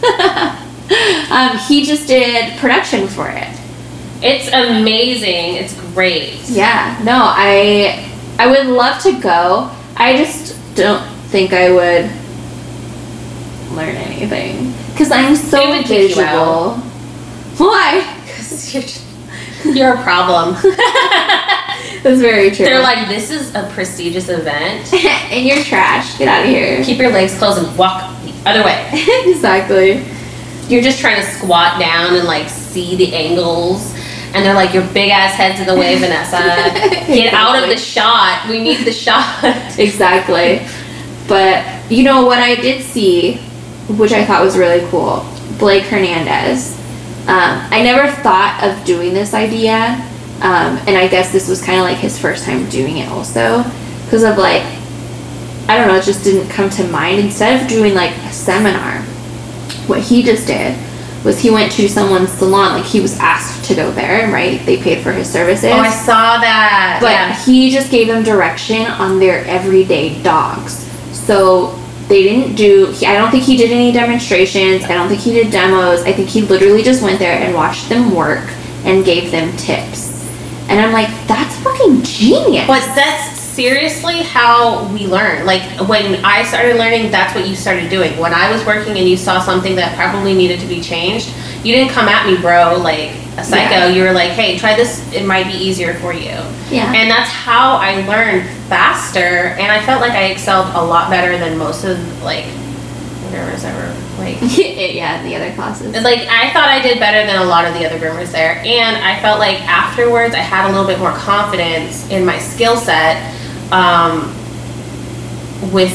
[1.30, 3.48] um, he just did production for it.
[4.22, 5.56] It's amazing.
[5.56, 6.34] It's great.
[6.48, 8.08] Yeah, no, I
[8.38, 9.70] I would love to go.
[9.96, 12.10] I just don't think I would
[13.76, 16.74] learn anything because I'm so would kick you visual.
[17.56, 18.16] Why?
[18.24, 18.99] Because you're, just-
[19.64, 20.54] you're a problem.
[22.02, 22.64] That's very true.
[22.64, 24.92] They're like, this is a prestigious event.
[24.94, 26.16] and you're trash.
[26.18, 26.82] Get out of here.
[26.82, 28.88] Keep your legs closed and walk the other way.
[29.26, 30.04] exactly.
[30.68, 33.94] You're just trying to squat down and like see the angles.
[34.32, 36.38] And they're like, your big ass head's in the way, Vanessa.
[37.06, 38.46] Get out of the shot.
[38.48, 39.42] We need the shot.
[39.78, 40.64] Exactly.
[41.26, 43.36] But you know what I did see,
[43.88, 45.26] which I thought was really cool,
[45.58, 46.79] Blake Hernandez.
[47.26, 49.94] Um, I never thought of doing this idea,
[50.40, 53.62] um, and I guess this was kind of like his first time doing it also,
[54.04, 54.62] because of like,
[55.68, 57.20] I don't know, it just didn't come to mind.
[57.20, 59.02] Instead of doing like a seminar,
[59.86, 60.76] what he just did
[61.24, 64.64] was he went to someone's salon, like he was asked to go there, right?
[64.64, 65.70] They paid for his services.
[65.70, 66.98] Oh, I saw that.
[67.00, 67.44] But yeah.
[67.44, 70.88] he just gave them direction on their everyday dogs.
[71.12, 71.79] So
[72.10, 72.86] they didn't do.
[72.90, 74.82] He, I don't think he did any demonstrations.
[74.82, 76.02] I don't think he did demos.
[76.02, 78.50] I think he literally just went there and watched them work
[78.84, 80.10] and gave them tips.
[80.68, 82.66] And I'm like, that's fucking genius.
[82.66, 85.46] But that's seriously how we learn.
[85.46, 88.18] Like when I started learning, that's what you started doing.
[88.18, 91.32] When I was working and you saw something that probably needed to be changed,
[91.64, 93.70] you didn't come at me, bro, like a psycho.
[93.70, 93.88] Yeah.
[93.88, 95.12] You were like, hey, try this.
[95.12, 96.38] It might be easier for you.
[96.70, 96.92] Yeah.
[96.94, 99.18] And that's how I learned faster.
[99.58, 102.46] And I felt like I excelled a lot better than most of like
[103.30, 104.38] groomers ever like.
[104.94, 105.92] yeah, the other classes.
[106.02, 108.96] Like I thought I did better than a lot of the other groomers there, and
[108.96, 113.16] I felt like afterwards I had a little bit more confidence in my skill set,
[113.72, 114.34] um,
[115.72, 115.94] with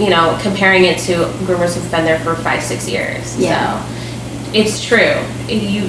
[0.00, 3.38] you know comparing it to groomers who've been there for five six years.
[3.38, 3.82] Yeah.
[3.82, 4.01] So
[4.54, 5.16] it's true.
[5.48, 5.82] You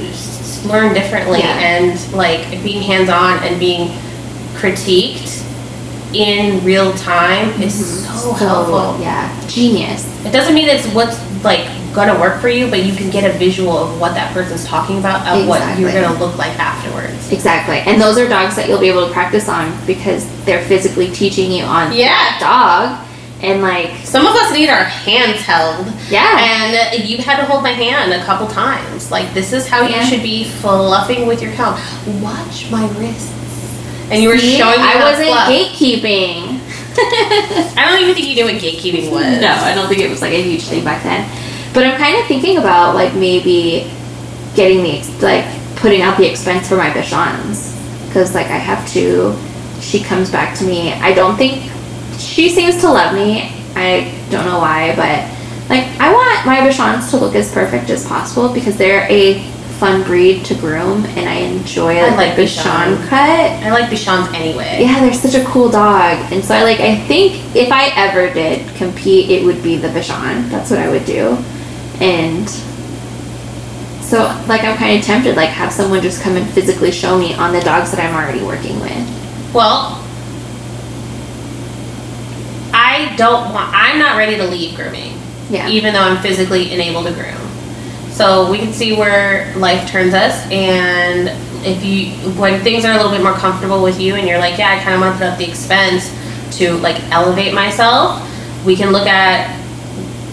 [0.67, 1.57] learn differently, Yeah.
[1.59, 3.89] and like being hands on and being
[4.55, 5.41] critiqued
[6.13, 8.17] in real time is mm-hmm.
[8.17, 9.01] so helpful.
[9.01, 10.07] Yeah, genius.
[10.25, 13.37] It doesn't mean it's what's like gonna work for you, but you can get a
[13.37, 17.31] visual of what that person's talking about, of what you're gonna look like afterwards.
[17.31, 17.77] Exactly.
[17.79, 21.51] And those are dogs that you'll be able to practice on because they're physically teaching
[21.51, 22.39] you on Yeah.
[22.39, 23.02] dog.
[23.43, 25.85] And like, Some of us need our hands held.
[26.09, 26.37] yeah.
[26.39, 29.11] And you had to hold my hand a couple times.
[29.11, 30.01] Like, this is how Yeah.
[30.01, 31.77] you should be fluffing with your comb.
[32.21, 33.31] Watch my wrists.
[34.09, 35.49] And you were See, showing me I wasn't fluff.
[35.49, 36.59] gatekeeping.
[36.97, 39.41] I don't even think you knew what gatekeeping was.
[39.41, 41.27] No, I don't think it was like a huge thing back then.
[41.73, 43.91] But I'm kind of thinking about like maybe
[44.55, 45.45] getting the like
[45.77, 47.75] putting out the expense for my Bichons
[48.07, 49.35] because like I have to.
[49.81, 50.93] She comes back to me.
[50.93, 51.69] I don't think
[52.17, 53.51] she seems to love me.
[53.75, 55.29] I don't know why, but
[55.69, 59.41] like I want my Bichons to look as perfect as possible because they're a
[59.79, 63.07] fun breed to groom and I enjoy I like, Bichon Bichon.
[63.07, 63.19] cut.
[63.19, 64.77] I like Bichons anyway.
[64.81, 66.31] Yeah, they're such a cool dog.
[66.31, 69.89] And so I like I think if I ever did compete, it would be the
[69.89, 70.49] Bichon.
[70.49, 71.37] That's what I would do.
[71.99, 72.47] And
[74.03, 77.33] so like I'm kind of tempted like have someone just come and physically show me
[77.33, 79.53] on the dogs that I'm already working with.
[79.53, 80.02] Well,
[83.03, 83.73] I don't want.
[83.73, 85.17] I'm not ready to leave grooming,
[85.49, 85.67] Yeah.
[85.67, 87.35] even though I'm physically enabled to groom.
[88.11, 91.29] So we can see where life turns us, and
[91.65, 94.57] if you, when things are a little bit more comfortable with you, and you're like,
[94.57, 96.13] yeah, I kind of want to put up the expense
[96.57, 98.21] to like elevate myself,
[98.65, 99.59] we can look at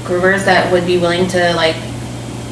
[0.05, 1.75] groomers that would be willing to like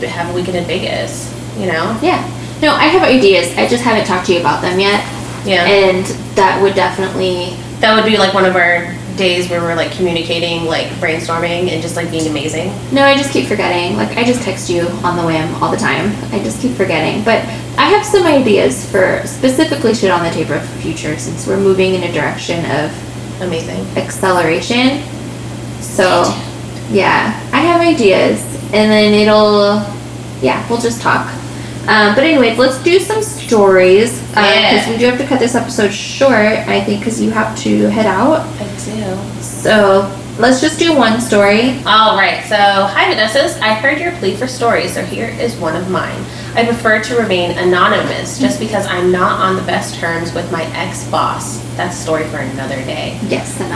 [0.02, 1.34] have a weekend in Vegas.
[1.58, 1.98] You know?
[2.02, 2.22] Yeah.
[2.62, 3.56] No, I have ideas.
[3.58, 5.04] I just haven't talked to you about them yet.
[5.44, 5.66] Yeah.
[5.66, 6.04] And
[6.36, 10.64] that would definitely that would be like one of our days where we're like communicating,
[10.64, 12.68] like brainstorming, and just like being amazing.
[12.92, 13.96] No, I just keep forgetting.
[13.96, 16.12] Like I just text you on the whim all the time.
[16.32, 17.24] I just keep forgetting.
[17.24, 17.44] But
[17.78, 21.94] I have some ideas for specifically shit on the table for future since we're moving
[21.94, 23.84] in a direction of Amazing.
[23.96, 25.02] acceleration.
[25.80, 26.24] So
[26.90, 28.42] yeah, I have ideas
[28.72, 29.82] and then it'll
[30.40, 31.26] yeah, we'll just talk.
[31.88, 34.90] Um, but anyways, let's do some stories because Yeah.
[34.90, 36.36] we do have to cut this episode short.
[36.68, 38.40] I think because you have to head out.
[38.60, 39.16] I do.
[39.42, 41.80] So let's just do one story.
[41.86, 42.44] All right.
[42.44, 46.24] So, hi, Vanessa, I heard your plea for stories, so here is one of mine.
[46.54, 50.64] I prefer to remain anonymous just because I'm not on the best terms with my
[50.76, 51.58] ex boss.
[51.76, 53.18] That's a story for another day.
[53.28, 53.70] Yes, one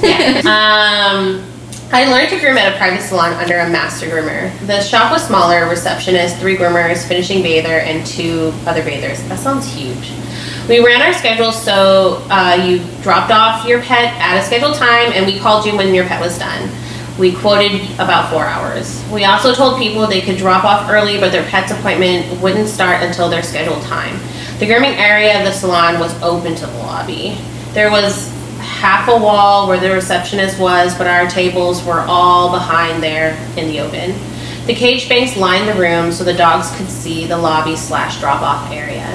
[0.02, 0.46] in.
[0.46, 1.42] Um,
[1.92, 4.50] I learned to groom at a private salon under a master groomer.
[4.66, 9.22] The shop was smaller, receptionist, three groomers, finishing bather, and two other bathers.
[9.28, 10.12] That sounds huge.
[10.68, 15.12] We ran our schedule so uh, you dropped off your pet at a scheduled time,
[15.12, 16.68] and we called you when your pet was done.
[17.20, 19.02] We quoted about four hours.
[19.10, 23.02] We also told people they could drop off early, but their pet's appointment wouldn't start
[23.04, 24.18] until their scheduled time.
[24.58, 27.38] The grooming area of the salon was open to the lobby.
[27.72, 28.35] There was
[28.76, 33.68] half a wall where the receptionist was, but our tables were all behind there in
[33.68, 34.14] the open.
[34.66, 38.42] The cage banks lined the room so the dogs could see the lobby slash drop
[38.42, 39.06] off area.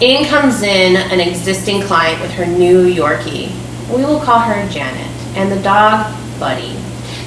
[0.00, 3.50] In comes in an existing client with her new Yorkie.
[3.88, 6.76] We will call her Janet, and the dog, Buddy.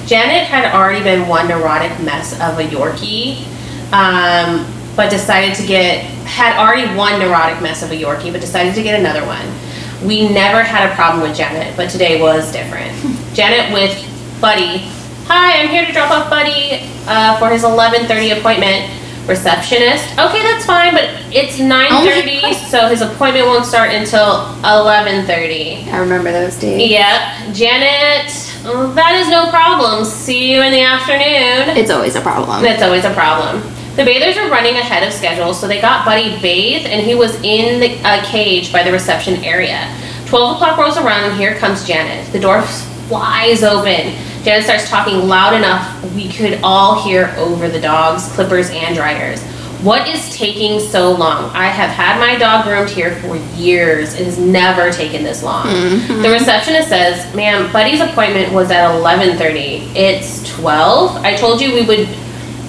[0.06, 3.46] Janet had already been one neurotic mess of a Yorkie,
[3.92, 4.64] um,
[4.94, 8.82] but decided to get, had already one neurotic mess of a Yorkie, but decided to
[8.82, 9.46] get another one.
[10.04, 12.92] We never had a problem with Janet, but today was different.
[13.34, 13.92] Janet with
[14.40, 14.78] Buddy.
[15.26, 19.00] Hi, I'm here to drop off Buddy uh, for his 11:30 appointment.
[19.26, 20.04] Receptionist.
[20.18, 25.88] Okay, that's fine, but it's 9:30, so his appointment won't start until 11:30.
[25.90, 26.90] I remember those days.
[26.90, 28.30] Yep, Janet.
[28.94, 30.04] That is no problem.
[30.04, 31.76] See you in the afternoon.
[31.78, 32.62] It's always a problem.
[32.62, 33.62] That's always a problem.
[33.96, 37.36] The bathers were running ahead of schedule, so they got Buddy bathed, and he was
[37.42, 39.94] in the a cage by the reception area.
[40.26, 42.32] 12 o'clock rolls around, and here comes Janet.
[42.32, 44.16] The door flies open.
[44.42, 49.42] Janet starts talking loud enough we could all hear over the dogs, clippers, and dryers.
[49.82, 51.50] What is taking so long?
[51.50, 54.14] I have had my dog groomed here for years.
[54.14, 55.66] It has never taken this long.
[55.66, 56.22] Mm-hmm.
[56.22, 59.94] The receptionist says, "Ma'am, Buddy's appointment was at 11:30.
[59.94, 61.16] It's 12.
[61.16, 62.08] I told you we would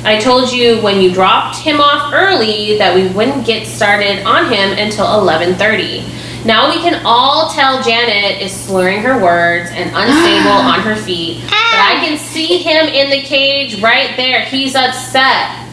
[0.06, 4.51] I told you when you dropped him off early that we wouldn't get started on
[4.51, 6.45] him until 11:30.
[6.45, 11.41] Now we can all tell Janet is slurring her words and unstable on her feet.
[11.49, 14.41] But I can see him in the cage right there.
[14.41, 15.68] He's upset.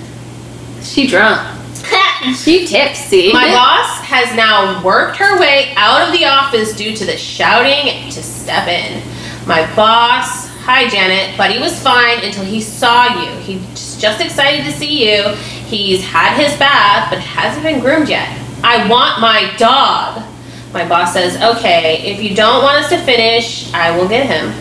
[0.82, 1.48] She drunk.
[2.36, 3.32] She tipsy.
[3.32, 8.08] My boss has now worked her way out of the office due to the shouting
[8.10, 9.02] to step in.
[9.44, 13.30] My boss, hi Janet, Buddy was fine until he saw you.
[13.40, 15.34] He's just excited to see you.
[15.66, 18.28] He's had his bath, but hasn't been groomed yet.
[18.62, 20.22] I want my dog.
[20.72, 24.54] My boss says, okay, if you don't want us to finish, I will get him.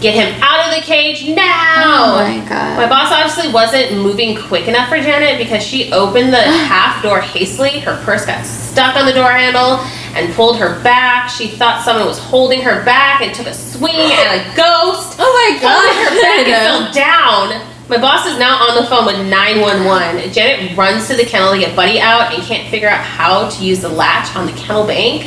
[0.00, 2.18] Get him out of the cage now!
[2.18, 2.76] Oh my God.
[2.76, 7.20] My boss obviously wasn't moving quick enough for Janet because she opened the half door
[7.20, 7.78] hastily.
[7.80, 9.80] Her purse got stuck on the door handle
[10.16, 11.28] and pulled her back.
[11.28, 15.18] She thought someone was holding her back and took a swing at a ghost.
[15.24, 17.74] Oh my Pulled her back and fell down.
[17.88, 20.32] My boss is now on the phone with 911.
[20.32, 23.64] Janet runs to the kennel to get Buddy out and can't figure out how to
[23.64, 25.26] use the latch on the kennel bank.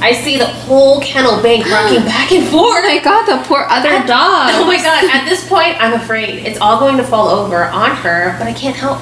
[0.00, 2.84] I see the whole kennel bank rocking back and forth.
[2.84, 4.50] Oh my god, the poor other dog.
[4.60, 7.94] Oh my god, at this point, I'm afraid it's all going to fall over on
[7.96, 8.98] her, but I can't help.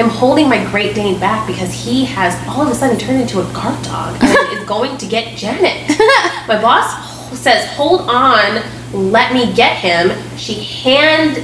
[0.00, 3.38] I'm holding my Great Dane back because he has all of a sudden turned into
[3.40, 5.90] a guard dog and is going to get Janet.
[6.48, 8.62] My boss says, "Hold on,
[8.94, 11.36] let me get him." She hand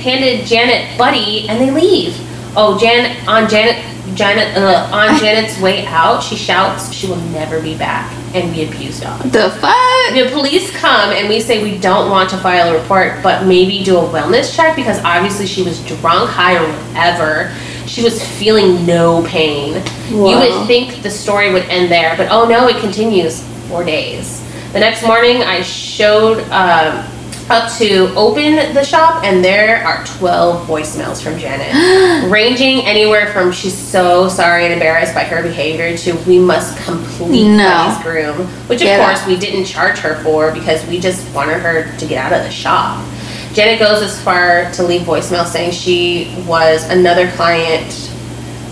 [0.00, 2.16] handed Janet Buddy, and they leave.
[2.56, 3.76] Oh, Janet on Janet
[4.16, 8.64] Janet uh, on Janet's way out, she shouts, "She will never be back," and we
[8.64, 9.22] abuse dog.
[9.22, 10.14] The fuck?
[10.14, 13.84] The police come and we say we don't want to file a report, but maybe
[13.84, 17.54] do a wellness check because obviously she was drunk, high, or whatever.
[17.90, 19.82] She was feeling no pain.
[20.10, 24.40] You would think the story would end there, but oh no, it continues for days.
[24.72, 27.04] The next morning, I showed um,
[27.50, 33.50] up to open the shop, and there are 12 voicemails from Janet, ranging anywhere from
[33.50, 37.66] she's so sorry and embarrassed by her behavior to we must complete No.
[37.68, 39.26] Buddy's groom, which of Get course out.
[39.26, 42.52] we didn't charge her for because we just wanted her to get out of the
[42.52, 43.04] shop.
[43.52, 47.92] Janet goes as far to leave voicemail saying she was another client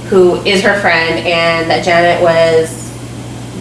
[0.08, 2.86] who is her friend and that Janet was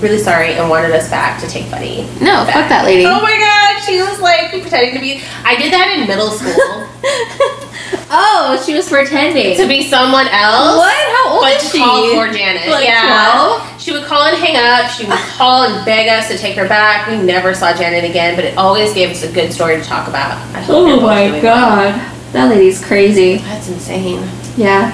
[0.02, 2.04] really sorry and wanted us back to take Buddy.
[2.22, 2.54] No, back.
[2.54, 3.04] fuck that lady.
[3.06, 5.22] Oh my god, she was like pretending to be.
[5.44, 6.54] I did that in middle school
[8.10, 9.58] Oh, she was pretending.
[9.58, 10.78] to be someone else.
[10.78, 10.96] What?
[10.96, 11.84] How old but is to she?
[11.84, 12.70] call for Janet.
[12.70, 13.58] Like yeah.
[13.68, 13.77] 12?
[13.88, 14.92] She would call and hang up.
[14.92, 17.08] She would call and beg us to take her back.
[17.08, 20.10] We never saw Janet again, but it always gave us a good story to talk
[20.10, 20.46] about.
[20.68, 21.94] Oh my doing well.
[21.94, 22.14] god.
[22.34, 23.38] That lady's crazy.
[23.38, 24.30] That's insane.
[24.58, 24.92] Yeah.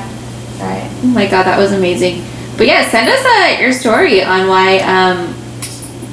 [0.59, 0.87] All right.
[1.01, 2.23] Oh my god, that was amazing.
[2.55, 5.33] But yeah, send us uh, your story on why um,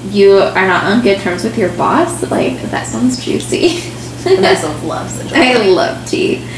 [0.09, 2.31] you are not on good terms with your boss.
[2.31, 3.79] Like, that sounds juicy.
[4.23, 6.49] Vanessa loves the I love tea.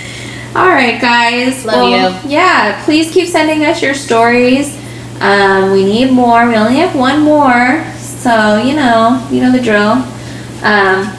[0.54, 1.64] All right, guys.
[1.64, 2.30] Love you.
[2.30, 4.80] Yeah, please keep sending us your stories.
[5.22, 6.48] Um, we need more.
[6.48, 10.02] We only have one more, so you know, you know the drill.
[10.64, 11.16] Um,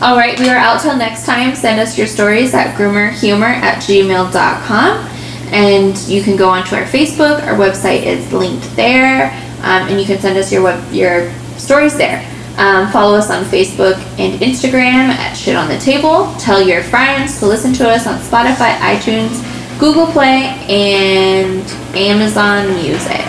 [0.00, 1.56] all right, we are out till next time.
[1.56, 5.08] Send us your stories at groomerhumor at gmail.com.
[5.52, 7.42] And you can go onto our Facebook.
[7.44, 9.32] Our website is linked there.
[9.58, 12.26] Um, and you can send us your web, your stories there.
[12.58, 16.32] Um, follow us on Facebook and Instagram at Shit on the Table.
[16.38, 19.51] Tell your friends to listen to us on Spotify, iTunes,
[19.82, 23.26] Google Play, and Amazon Music.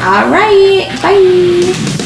[0.00, 1.99] All right, bye.